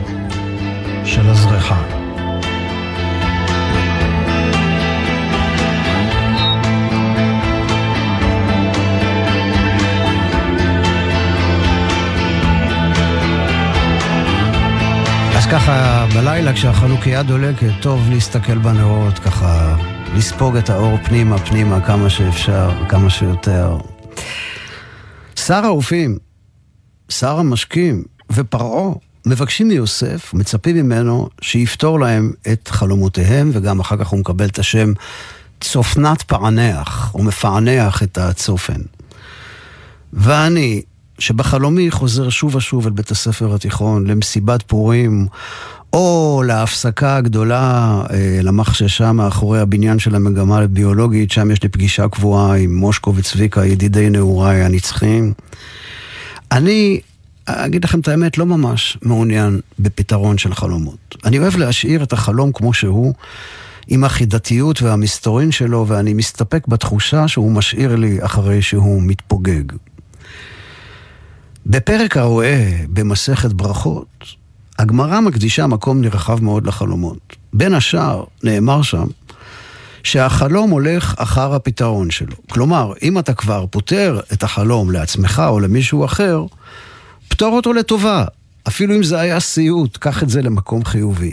ככה, 15.51 16.07
בלילה 16.15 16.53
כשהחנוכיה 16.53 17.23
דולקת, 17.23 17.71
טוב 17.83 18.11
להסתכל 18.11 18.59
בנרות, 18.59 19.19
ככה, 19.19 19.77
לספוג 20.15 20.57
את 20.57 20.71
האור 20.71 20.97
פנימה, 21.05 21.39
פנימה, 21.39 21.81
כמה 21.81 22.11
שאפשר, 22.11 22.71
כמה 22.89 23.11
שיותר. 23.11 23.79
שר 25.37 25.65
האופים, 25.65 26.19
שר 27.09 27.39
המשקים 27.39 28.05
ופרעה 28.33 28.93
מבקשים 29.27 29.69
מיוסף, 29.69 30.35
מצפים 30.35 30.77
ממנו 30.77 31.29
שיפתור 31.41 32.01
להם 32.01 32.33
את 32.53 32.69
חלומותיהם, 32.69 33.51
וגם 33.53 33.81
אחר 33.81 33.97
כך 33.97 34.09
הוא 34.09 34.21
מקבל 34.21 34.47
את 34.47 34.59
השם 34.59 34.93
צופנת 35.61 36.23
פענח, 36.23 37.11
הוא 37.13 37.25
מפענח 37.25 38.03
את 38.03 38.19
הצופן. 38.19 38.81
ואני, 40.13 40.83
שבחלומי 41.19 41.91
חוזר 41.91 42.29
שוב 42.29 42.55
ושוב 42.55 42.87
אל 42.87 42.93
בית 42.93 43.11
הספר 43.11 43.55
התיכון, 43.55 44.07
למסיבת 44.07 44.63
פורים, 44.63 45.27
או 45.93 46.43
להפסקה 46.47 47.17
הגדולה, 47.17 48.03
אה, 48.11 48.39
למחששה 48.43 49.13
מאחורי 49.13 49.61
הבניין 49.61 49.99
של 49.99 50.15
המגמה 50.15 50.59
הביולוגית, 50.59 51.31
שם 51.31 51.51
יש 51.51 51.63
לי 51.63 51.69
פגישה 51.69 52.09
קבועה 52.09 52.57
עם 52.57 52.77
מושקו 52.77 53.15
וצביקה, 53.17 53.67
ידידי 53.67 54.11
נעוריי 54.11 54.63
הנצחיים. 54.63 55.33
אני 56.53 57.01
אגיד 57.47 57.85
לכם 57.85 58.01
את 58.01 58.09
האמת, 58.09 58.39
לא 58.39 58.47
ממש 58.47 58.99
מעוניין 59.03 59.61
בפתרון 59.79 60.39
של 60.39 60.55
חלומות. 60.55 61.17
אני 61.25 61.39
אוהב 61.39 61.57
להשאיר 61.57 62.03
את 62.03 62.13
החלום 62.13 62.53
כמו 62.53 62.75
שהוא, 62.75 63.15
עם 63.89 64.05
החידתיות 64.05 64.83
והמסתורין 64.83 65.53
שלו, 65.53 65.85
ואני 65.89 66.15
מסתפק 66.15 66.69
בתחושה 66.69 67.29
שהוא 67.29 67.53
משאיר 67.53 67.97
לי 67.97 68.19
אחרי 68.25 68.63
שהוא 68.63 69.03
מתפוגג. 69.03 69.65
בפרק 71.69 72.17
הרואה 72.17 72.71
במסכת 72.89 73.53
ברכות, 73.53 74.25
הגמרא 74.79 75.21
מקדישה 75.21 75.67
מקום 75.67 76.01
נרחב 76.01 76.45
מאוד 76.45 76.67
לחלומות. 76.67 77.37
בין 77.53 77.75
השאר, 77.75 78.25
נאמר 78.43 78.83
שם, 78.83 79.07
שהחלום 80.03 80.71
הולך 80.71 81.15
אחר 81.19 81.55
הפתרון 81.55 82.11
שלו. 82.11 82.37
כלומר, 82.51 82.93
אם 83.03 83.19
אתה 83.19 83.35
כבר 83.35 83.67
פותר 83.71 84.21
את 84.33 84.43
החלום 84.43 84.91
לעצמך 84.91 85.43
או 85.49 85.61
למישהו 85.61 86.05
אחר, 86.05 86.45
פתור 87.29 87.57
אותו 87.57 87.73
לטובה. 87.73 88.25
אפילו 88.69 88.95
אם 88.95 89.03
זה 89.03 89.21
היה 89.21 89.41
סיוט, 89.41 89.97
קח 89.97 90.23
את 90.23 90.31
זה 90.31 90.43
למקום 90.43 90.85
חיובי. 90.85 91.33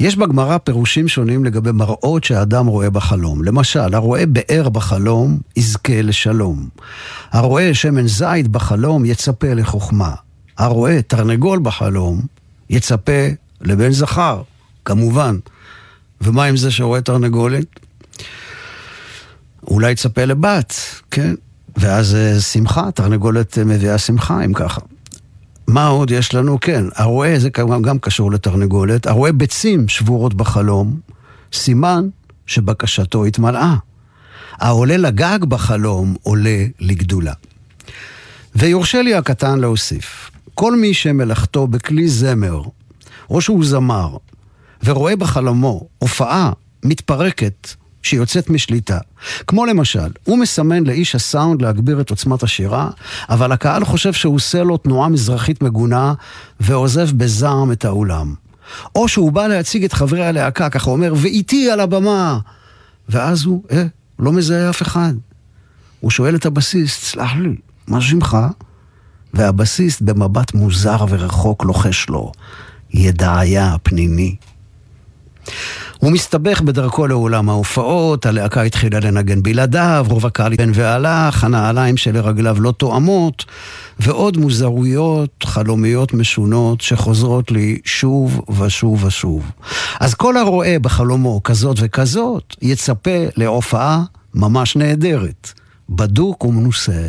יש 0.00 0.16
בגמרא 0.16 0.58
פירושים 0.58 1.08
שונים 1.08 1.44
לגבי 1.44 1.72
מראות 1.72 2.24
שהאדם 2.24 2.66
רואה 2.66 2.90
בחלום. 2.90 3.44
למשל, 3.44 3.94
הרואה 3.94 4.26
באר 4.26 4.68
בחלום, 4.68 5.38
יזכה 5.56 6.02
לשלום. 6.02 6.68
הרואה 7.32 7.74
שמן 7.74 8.06
זית 8.06 8.48
בחלום, 8.48 9.04
יצפה 9.04 9.54
לחוכמה. 9.54 10.14
הרואה 10.58 11.02
תרנגול 11.02 11.60
בחלום, 11.62 12.20
יצפה 12.70 13.26
לבן 13.60 13.90
זכר, 13.90 14.42
כמובן. 14.84 15.36
ומה 16.20 16.44
עם 16.44 16.56
זה 16.56 16.70
שרואה 16.70 17.00
תרנגולת? 17.00 17.80
אולי 19.68 19.90
יצפה 19.90 20.24
לבת, 20.24 20.74
כן? 21.10 21.34
ואז 21.76 22.14
אה, 22.14 22.40
שמחה, 22.40 22.90
תרנגולת 22.90 23.58
אה, 23.58 23.64
מביאה 23.64 23.98
שמחה, 23.98 24.44
אם 24.44 24.52
ככה. 24.52 24.80
מה 25.70 25.86
עוד 25.86 26.10
יש 26.10 26.34
לנו? 26.34 26.60
כן, 26.60 26.84
הרואה, 26.94 27.38
זה 27.38 27.48
גם, 27.50 27.82
גם 27.82 27.98
קשור 27.98 28.32
לתרנגולת, 28.32 29.06
הרואה 29.06 29.32
ביצים 29.32 29.88
שבורות 29.88 30.34
בחלום, 30.34 31.00
סימן 31.52 32.08
שבקשתו 32.46 33.24
התמלאה. 33.24 33.74
העולה 34.52 34.96
לגג 34.96 35.38
בחלום 35.44 36.16
עולה 36.22 36.64
לגדולה. 36.80 37.32
ויורשה 38.54 39.02
לי 39.02 39.14
הקטן 39.14 39.58
להוסיף, 39.58 40.30
כל 40.54 40.76
מי 40.76 40.94
שמלאכתו 40.94 41.66
בכלי 41.66 42.08
זמר, 42.08 42.62
או 43.30 43.40
שהוא 43.40 43.64
זמר, 43.64 44.16
ורואה 44.84 45.16
בחלומו 45.16 45.88
הופעה 45.98 46.52
מתפרקת 46.84 47.68
שיוצאת 48.02 48.50
משליטה. 48.50 48.98
כמו 49.46 49.66
למשל, 49.66 50.08
הוא 50.24 50.38
מסמן 50.38 50.84
לאיש 50.84 51.14
הסאונד 51.14 51.62
להגביר 51.62 52.00
את 52.00 52.10
עוצמת 52.10 52.42
השירה, 52.42 52.90
אבל 53.28 53.52
הקהל 53.52 53.84
חושב 53.84 54.12
שהוא 54.12 54.34
עושה 54.34 54.62
לו 54.62 54.76
תנועה 54.76 55.08
מזרחית 55.08 55.62
מגונה 55.62 56.14
ועוזב 56.60 57.10
בזעם 57.16 57.72
את 57.72 57.84
האולם. 57.84 58.34
או 58.94 59.08
שהוא 59.08 59.32
בא 59.32 59.46
להציג 59.46 59.84
את 59.84 59.92
חברי 59.92 60.26
הלהקה, 60.26 60.70
ככה 60.70 60.90
הוא 60.90 60.96
אומר, 60.96 61.14
ואיתי 61.16 61.70
על 61.70 61.80
הבמה. 61.80 62.38
ואז 63.08 63.44
הוא, 63.44 63.62
אה, 63.70 63.84
לא 64.18 64.32
מזהה 64.32 64.70
אף 64.70 64.82
אחד. 64.82 65.12
הוא 66.00 66.10
שואל 66.10 66.34
את 66.34 66.46
הבסיסט, 66.46 67.02
סלח 67.02 67.30
לי, 67.36 67.56
מה 67.86 68.00
שמך? 68.00 68.38
והבסיסט 69.34 70.02
במבט 70.02 70.54
מוזר 70.54 71.04
ורחוק 71.08 71.64
לוחש 71.64 72.08
לו, 72.08 72.32
ידעיה 72.90 73.76
פנימי. 73.82 74.36
הוא 76.00 76.12
מסתבך 76.12 76.60
בדרכו 76.60 77.06
לאולם 77.06 77.48
ההופעות, 77.48 78.26
הלהקה 78.26 78.62
התחילה 78.62 79.00
לנגן 79.00 79.42
בלעדיו, 79.42 80.06
רוב 80.08 80.26
הקהל 80.26 80.56
בן 80.56 80.70
והלך, 80.74 81.44
הנעליים 81.44 81.96
שלרגליו 81.96 82.60
לא 82.60 82.72
תואמות, 82.72 83.44
ועוד 83.98 84.36
מוזרויות 84.36 85.44
חלומיות 85.46 86.14
משונות 86.14 86.80
שחוזרות 86.80 87.50
לי 87.50 87.78
שוב 87.84 88.40
ושוב 88.58 89.04
ושוב. 89.04 89.50
אז 90.00 90.14
כל 90.14 90.36
הרואה 90.36 90.76
בחלומו 90.82 91.42
כזאת 91.42 91.76
וכזאת, 91.80 92.56
יצפה 92.62 93.18
להופעה 93.36 94.02
ממש 94.34 94.76
נהדרת. 94.76 95.52
בדוק 95.90 96.44
ומנוסה. 96.44 97.08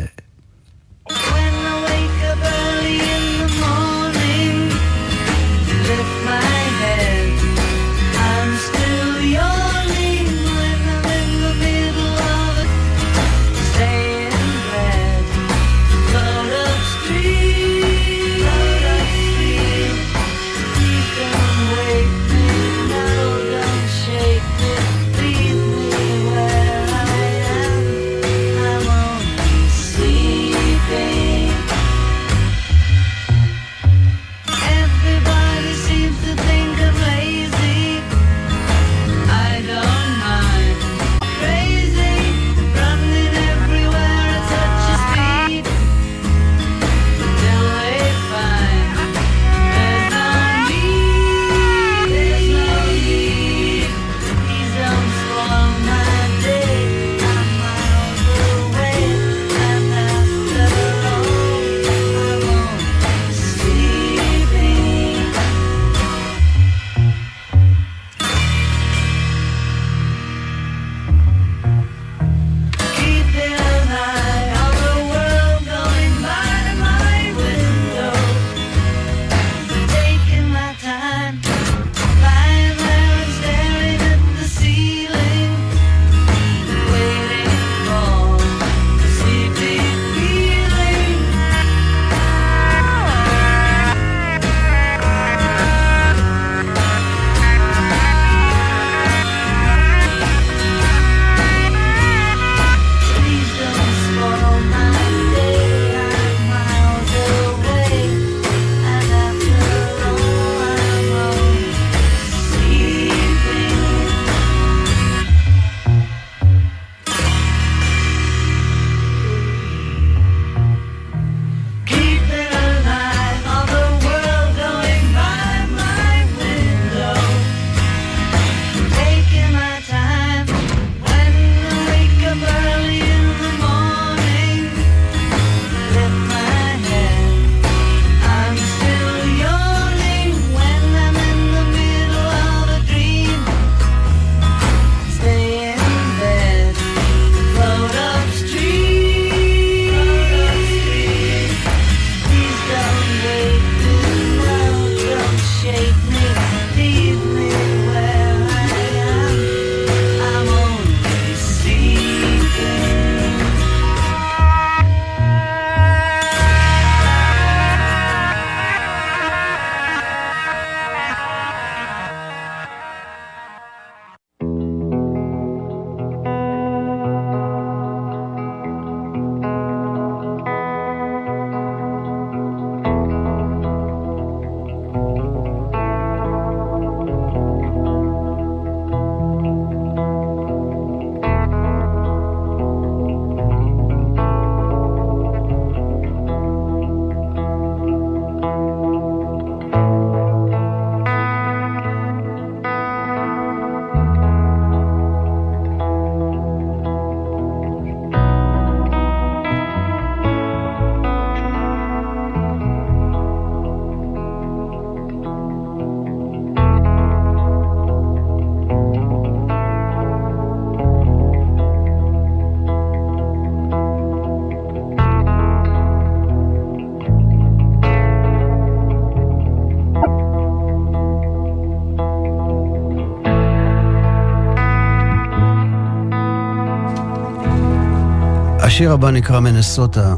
השיר 238.82 238.92
הבא 238.92 239.10
נקרא 239.10 239.40
מנסוטה, 239.40 240.14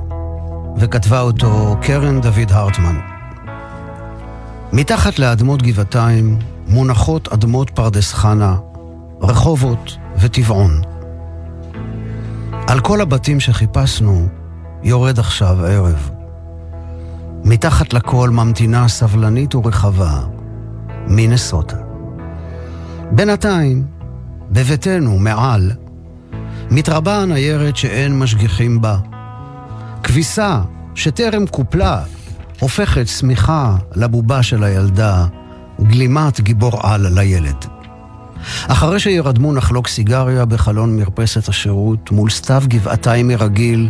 וכתבה 0.77 1.21
אותו 1.21 1.77
קרן 1.83 2.21
דוד 2.21 2.51
הרטמן. 2.51 2.99
מתחת 4.73 5.19
לאדמות 5.19 5.63
גבעתיים 5.63 6.39
מונחות 6.69 7.29
אדמות 7.29 7.71
פרדס 7.71 8.13
חנה, 8.13 8.57
רחובות 9.23 9.97
וטבעון. 10.21 10.83
על 12.67 12.81
כל 12.81 13.01
הבתים 13.01 13.41
שחיפשנו 13.41 14.29
יורד 14.83 15.19
עכשיו 15.19 15.65
ערב. 15.67 16.11
מתחת 17.45 17.93
לכל 17.93 18.31
ממתינה 18.31 18.89
סבלנית 18.89 19.55
ורחבה, 19.55 20.21
מנסוטה. 21.09 21.77
בינתיים, 23.11 23.87
בביתנו 24.51 25.19
מעל, 25.19 25.71
מתרבה 26.71 27.17
הניירת 27.17 27.77
שאין 27.77 28.19
משגיחים 28.19 28.81
בה. 28.81 28.97
כביסה 30.03 30.61
שטרם 30.95 31.47
קופלה 31.47 32.03
הופכת 32.61 33.09
שמיכה 33.09 33.77
לבובה 33.97 34.43
של 34.43 34.65
הילדה, 34.65 35.27
גלימת 35.83 36.41
גיבור 36.41 36.81
על 36.83 37.07
לילד. 37.15 37.65
אחרי 38.69 39.01
שירדמו 39.01 39.53
נחלוק 39.53 39.89
סיגריה 39.89 40.45
בחלון 40.45 40.97
מרפסת 40.97 41.49
השירות 41.49 42.11
מול 42.11 42.31
סתיו 42.31 42.63
גבעתיים 42.67 43.29
מרגיל, 43.29 43.89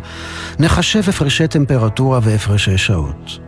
נחשב 0.59 1.09
הפרשי 1.09 1.49
טמפרטורה 1.49 2.21
והפרשי 2.23 2.79
שעות. 2.79 3.39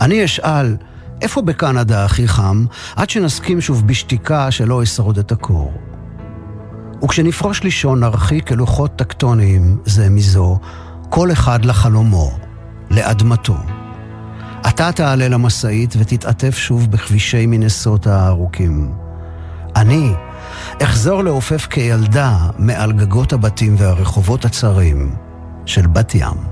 אני 0.00 0.24
אשאל, 0.24 0.76
איפה 1.22 1.42
בקנדה 1.42 2.04
הכי 2.04 2.28
חם, 2.28 2.64
עד 2.96 3.10
שנסכים 3.10 3.60
שוב 3.60 3.86
בשתיקה 3.86 4.50
שלא 4.50 4.82
אשרוד 4.82 5.18
את 5.18 5.32
הקור? 5.32 5.72
וכשנפרוש 7.04 7.62
לישון 7.62 8.00
נרחיק 8.00 8.48
כלוחות 8.48 8.96
טקטוניים 8.96 9.78
זה 9.84 10.10
מזו, 10.10 10.58
כל 11.08 11.32
אחד 11.32 11.64
לחלומו, 11.64 12.30
לאדמתו. 12.90 13.56
אתה 14.68 14.92
תעלה 14.92 15.28
למשאית 15.28 15.94
ותתעטף 15.98 16.56
שוב 16.56 16.90
בכבישי 16.90 17.46
מנסות 17.46 18.06
הארוכים. 18.06 18.92
אני 19.76 20.12
אחזור 20.82 21.22
לעופף 21.24 21.66
כילדה 21.66 22.36
מעל 22.58 22.92
גגות 22.92 23.32
הבתים 23.32 23.74
והרחובות 23.78 24.44
הצרים 24.44 25.14
של 25.66 25.86
בת 25.86 26.14
ים. 26.14 26.51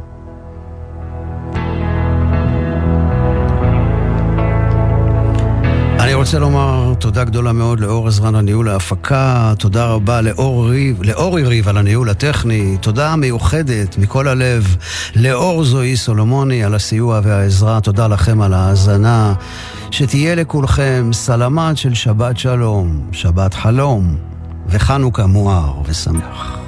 רוצה 6.20 6.38
לומר 6.38 6.94
תודה 6.98 7.24
גדולה 7.24 7.52
מאוד 7.52 7.80
לאור 7.80 8.08
עזרן 8.08 8.34
על 8.34 8.40
ניהול 8.40 8.68
ההפקה, 8.68 9.54
תודה 9.58 9.86
רבה 9.86 10.20
לאור 10.20 10.70
ריב, 10.70 11.02
לאורי 11.02 11.42
ריב 11.42 11.68
על 11.68 11.76
הניהול 11.76 12.08
הטכני, 12.08 12.76
תודה 12.80 13.16
מיוחדת 13.16 13.98
מכל 13.98 14.28
הלב 14.28 14.76
לאור 15.16 15.64
זוהי 15.64 15.96
סולומוני 15.96 16.64
על 16.64 16.74
הסיוע 16.74 17.20
והעזרה, 17.22 17.80
תודה 17.80 18.06
לכם 18.06 18.42
על 18.42 18.54
ההאזנה, 18.54 19.34
שתהיה 19.90 20.34
לכולכם 20.34 21.10
סלמת 21.12 21.76
של 21.76 21.94
שבת 21.94 22.38
שלום, 22.38 23.00
שבת 23.12 23.54
חלום 23.54 24.16
וחנוכה 24.68 25.26
מואר 25.26 25.72
ושמח. 25.86 26.59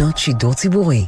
שנות 0.00 0.18
שידור 0.18 0.54
ציבורי. 0.54 1.06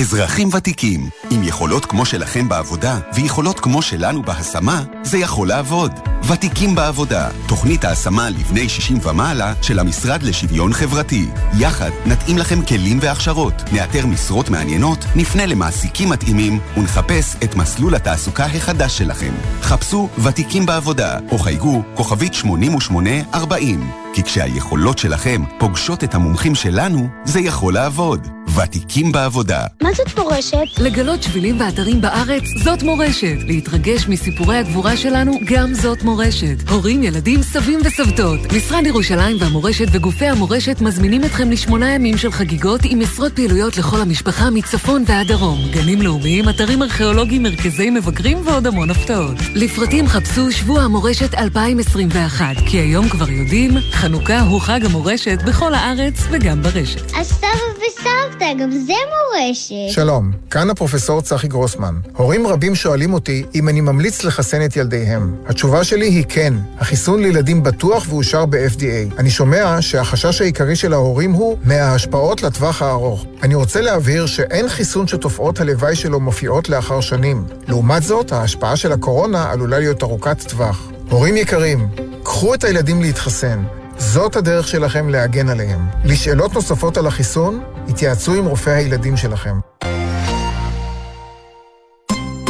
אזרחים 0.00 0.48
ותיקים, 0.52 1.08
עם 1.30 1.42
יכולות 1.42 1.84
כמו 1.84 2.06
שלכם 2.06 2.48
בעבודה 2.48 2.98
ויכולות 3.14 3.60
כמו 3.60 3.82
שלנו 3.82 4.22
בהשמה, 4.22 4.82
זה 5.02 5.18
יכול 5.18 5.48
לעבוד. 5.48 5.92
ותיקים 6.32 6.74
בעבודה, 6.74 7.28
תוכנית 7.48 7.84
ההשמה 7.84 8.30
לבני 8.30 8.68
60 8.68 8.98
ומעלה 9.02 9.52
של 9.62 9.78
המשרד 9.78 10.22
לשוויון 10.22 10.72
חברתי. 10.72 11.28
יחד 11.58 11.90
נתאים 12.06 12.38
לכם 12.38 12.64
כלים 12.64 12.98
והכשרות, 13.02 13.54
נאתר 13.72 14.06
משרות 14.06 14.50
מעניינות, 14.50 15.04
נפנה 15.16 15.46
למעסיקים 15.46 16.08
מתאימים 16.08 16.58
ונחפש 16.76 17.36
את 17.44 17.54
מסלול 17.54 17.94
התעסוקה 17.94 18.44
החדש 18.44 18.98
שלכם. 18.98 19.32
חפשו 19.62 20.08
ותיקים 20.24 20.66
בעבודה 20.66 21.18
או 21.32 21.38
חייגו 21.38 21.82
כוכבית 21.94 22.34
8840, 22.34 23.90
כי 24.14 24.22
כשהיכולות 24.22 24.98
שלכם 24.98 25.42
פוגשות 25.58 26.04
את 26.04 26.14
המומחים 26.14 26.54
שלנו, 26.54 27.08
זה 27.24 27.40
יכול 27.40 27.74
לעבוד. 27.74 28.28
ותיקים 28.56 29.12
בעבודה. 29.12 29.66
מה 29.82 29.89
זאת 29.94 30.18
מורשת? 30.18 30.66
לגלות 30.78 31.22
שבילים 31.22 31.60
ואתרים 31.60 32.00
בארץ, 32.00 32.42
זאת 32.64 32.82
מורשת. 32.82 33.36
להתרגש 33.46 34.08
מסיפורי 34.08 34.56
הגבורה 34.56 34.96
שלנו, 34.96 35.32
גם 35.44 35.74
זאת 35.74 36.02
מורשת. 36.02 36.68
הורים, 36.70 37.02
ילדים, 37.02 37.42
סבים 37.42 37.80
וסבתות. 37.84 38.52
משרד 38.52 38.86
ירושלים 38.86 39.36
והמורשת 39.40 39.86
וגופי 39.92 40.26
המורשת 40.26 40.80
מזמינים 40.80 41.24
אתכם 41.24 41.50
לשמונה 41.50 41.94
ימים 41.94 42.18
של 42.18 42.32
חגיגות 42.32 42.80
עם 42.84 43.00
עשרות 43.00 43.32
פעילויות 43.32 43.76
לכל 43.76 44.00
המשפחה 44.00 44.50
מצפון 44.50 45.04
ועד 45.06 45.26
דרום. 45.26 45.58
גנים 45.70 46.02
לאומיים, 46.02 46.48
אתרים 46.48 46.82
ארכיאולוגיים, 46.82 47.42
מרכזי 47.42 47.90
מבקרים 47.90 48.46
ועוד 48.46 48.66
המון 48.66 48.90
הפתעות. 48.90 49.36
לפרטים 49.54 50.06
חפשו 50.06 50.52
שבוע 50.52 50.80
המורשת 50.82 51.34
2021, 51.34 52.46
כי 52.66 52.76
היום 52.76 53.08
כבר 53.08 53.30
יודעים, 53.30 53.70
חנוכה 53.92 54.40
הוא 54.40 54.60
חג 54.60 54.84
המורשת 54.84 55.38
בכל 55.46 55.74
הארץ 55.74 56.14
וגם 56.30 56.62
ברשת. 56.62 57.12
אז 57.16 57.26
סבא 57.26 57.48
וסבתא, 57.76 58.54
גם 58.58 58.70
זה 58.70 58.92
מורשת. 59.10 59.69
שלום, 59.88 60.32
כאן 60.50 60.70
הפרופסור 60.70 61.22
צחי 61.22 61.48
גרוסמן. 61.48 61.94
הורים 62.16 62.46
רבים 62.46 62.74
שואלים 62.74 63.14
אותי 63.14 63.44
אם 63.54 63.68
אני 63.68 63.80
ממליץ 63.80 64.24
לחסן 64.24 64.64
את 64.64 64.76
ילדיהם. 64.76 65.34
התשובה 65.46 65.84
שלי 65.84 66.06
היא 66.06 66.24
כן. 66.28 66.54
החיסון 66.78 67.22
לילדים 67.22 67.62
בטוח 67.62 68.06
ואושר 68.08 68.46
ב-FDA. 68.46 69.18
אני 69.18 69.30
שומע 69.30 69.76
שהחשש 69.80 70.40
העיקרי 70.40 70.76
של 70.76 70.92
ההורים 70.92 71.32
הוא 71.32 71.56
מההשפעות 71.64 72.42
לטווח 72.42 72.82
הארוך. 72.82 73.26
אני 73.42 73.54
רוצה 73.54 73.80
להבהיר 73.80 74.26
שאין 74.26 74.68
חיסון 74.68 75.06
שתופעות 75.06 75.60
הלוואי 75.60 75.96
שלו 75.96 76.20
מופיעות 76.20 76.68
לאחר 76.68 77.00
שנים. 77.00 77.44
לעומת 77.68 78.02
זאת, 78.02 78.32
ההשפעה 78.32 78.76
של 78.76 78.92
הקורונה 78.92 79.50
עלולה 79.50 79.78
להיות 79.78 80.02
ארוכת 80.02 80.42
טווח. 80.48 80.90
הורים 81.10 81.36
יקרים, 81.36 81.88
קחו 82.22 82.54
את 82.54 82.64
הילדים 82.64 83.02
להתחסן. 83.02 83.62
זאת 84.00 84.36
הדרך 84.36 84.68
שלכם 84.68 85.08
להגן 85.08 85.48
עליהם. 85.48 85.80
לשאלות 86.04 86.54
נוספות 86.54 86.96
על 86.96 87.06
החיסון, 87.06 87.60
התייעצו 87.88 88.34
עם 88.34 88.46
רופא 88.46 88.70
הילדים 88.70 89.16
שלכם. 89.16 89.58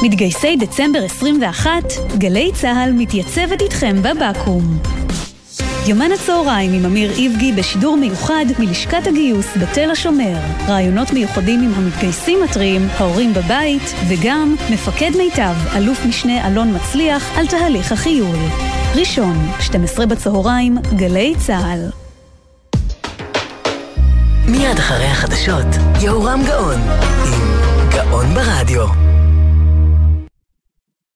מתגייסי 0.02 0.56
דצמבר 0.56 1.04
21, 1.04 1.70
גלי 2.18 2.50
צה"ל 2.54 2.92
מתייצבת 2.92 3.60
איתכם 3.60 3.96
בבקו"ם. 4.02 4.78
יומן 5.86 6.12
הצהריים 6.12 6.72
עם 6.72 6.84
אמיר 6.84 7.10
איבגי 7.10 7.52
בשידור 7.52 7.96
מיוחד 7.96 8.44
מלשכת 8.58 9.06
הגיוס 9.06 9.46
בתל 9.60 9.90
השומר. 9.90 10.36
רעיונות 10.68 11.12
מיוחדים 11.12 11.60
עם 11.60 11.72
המתגייסים 11.74 12.38
הטריים, 12.42 12.88
ההורים 12.98 13.34
בבית, 13.34 13.94
וגם 14.08 14.56
מפקד 14.70 15.10
מיטב, 15.16 15.54
אלוף 15.76 16.04
משנה 16.06 16.48
אלון 16.48 16.76
מצליח, 16.76 17.38
על 17.38 17.46
תהליך 17.46 17.92
החיול. 17.92 18.36
ראשון, 18.94 19.36
12 19.60 20.06
בצהריים, 20.06 20.78
גלי 20.96 21.34
צה"ל. 21.38 21.90
מיד 24.46 24.78
אחרי 24.78 25.06
החדשות, 25.06 25.66
יהורם 26.00 26.40
גאון, 26.46 26.80
עם 27.24 27.60
גאון 27.90 28.34
ברדיו. 28.34 28.99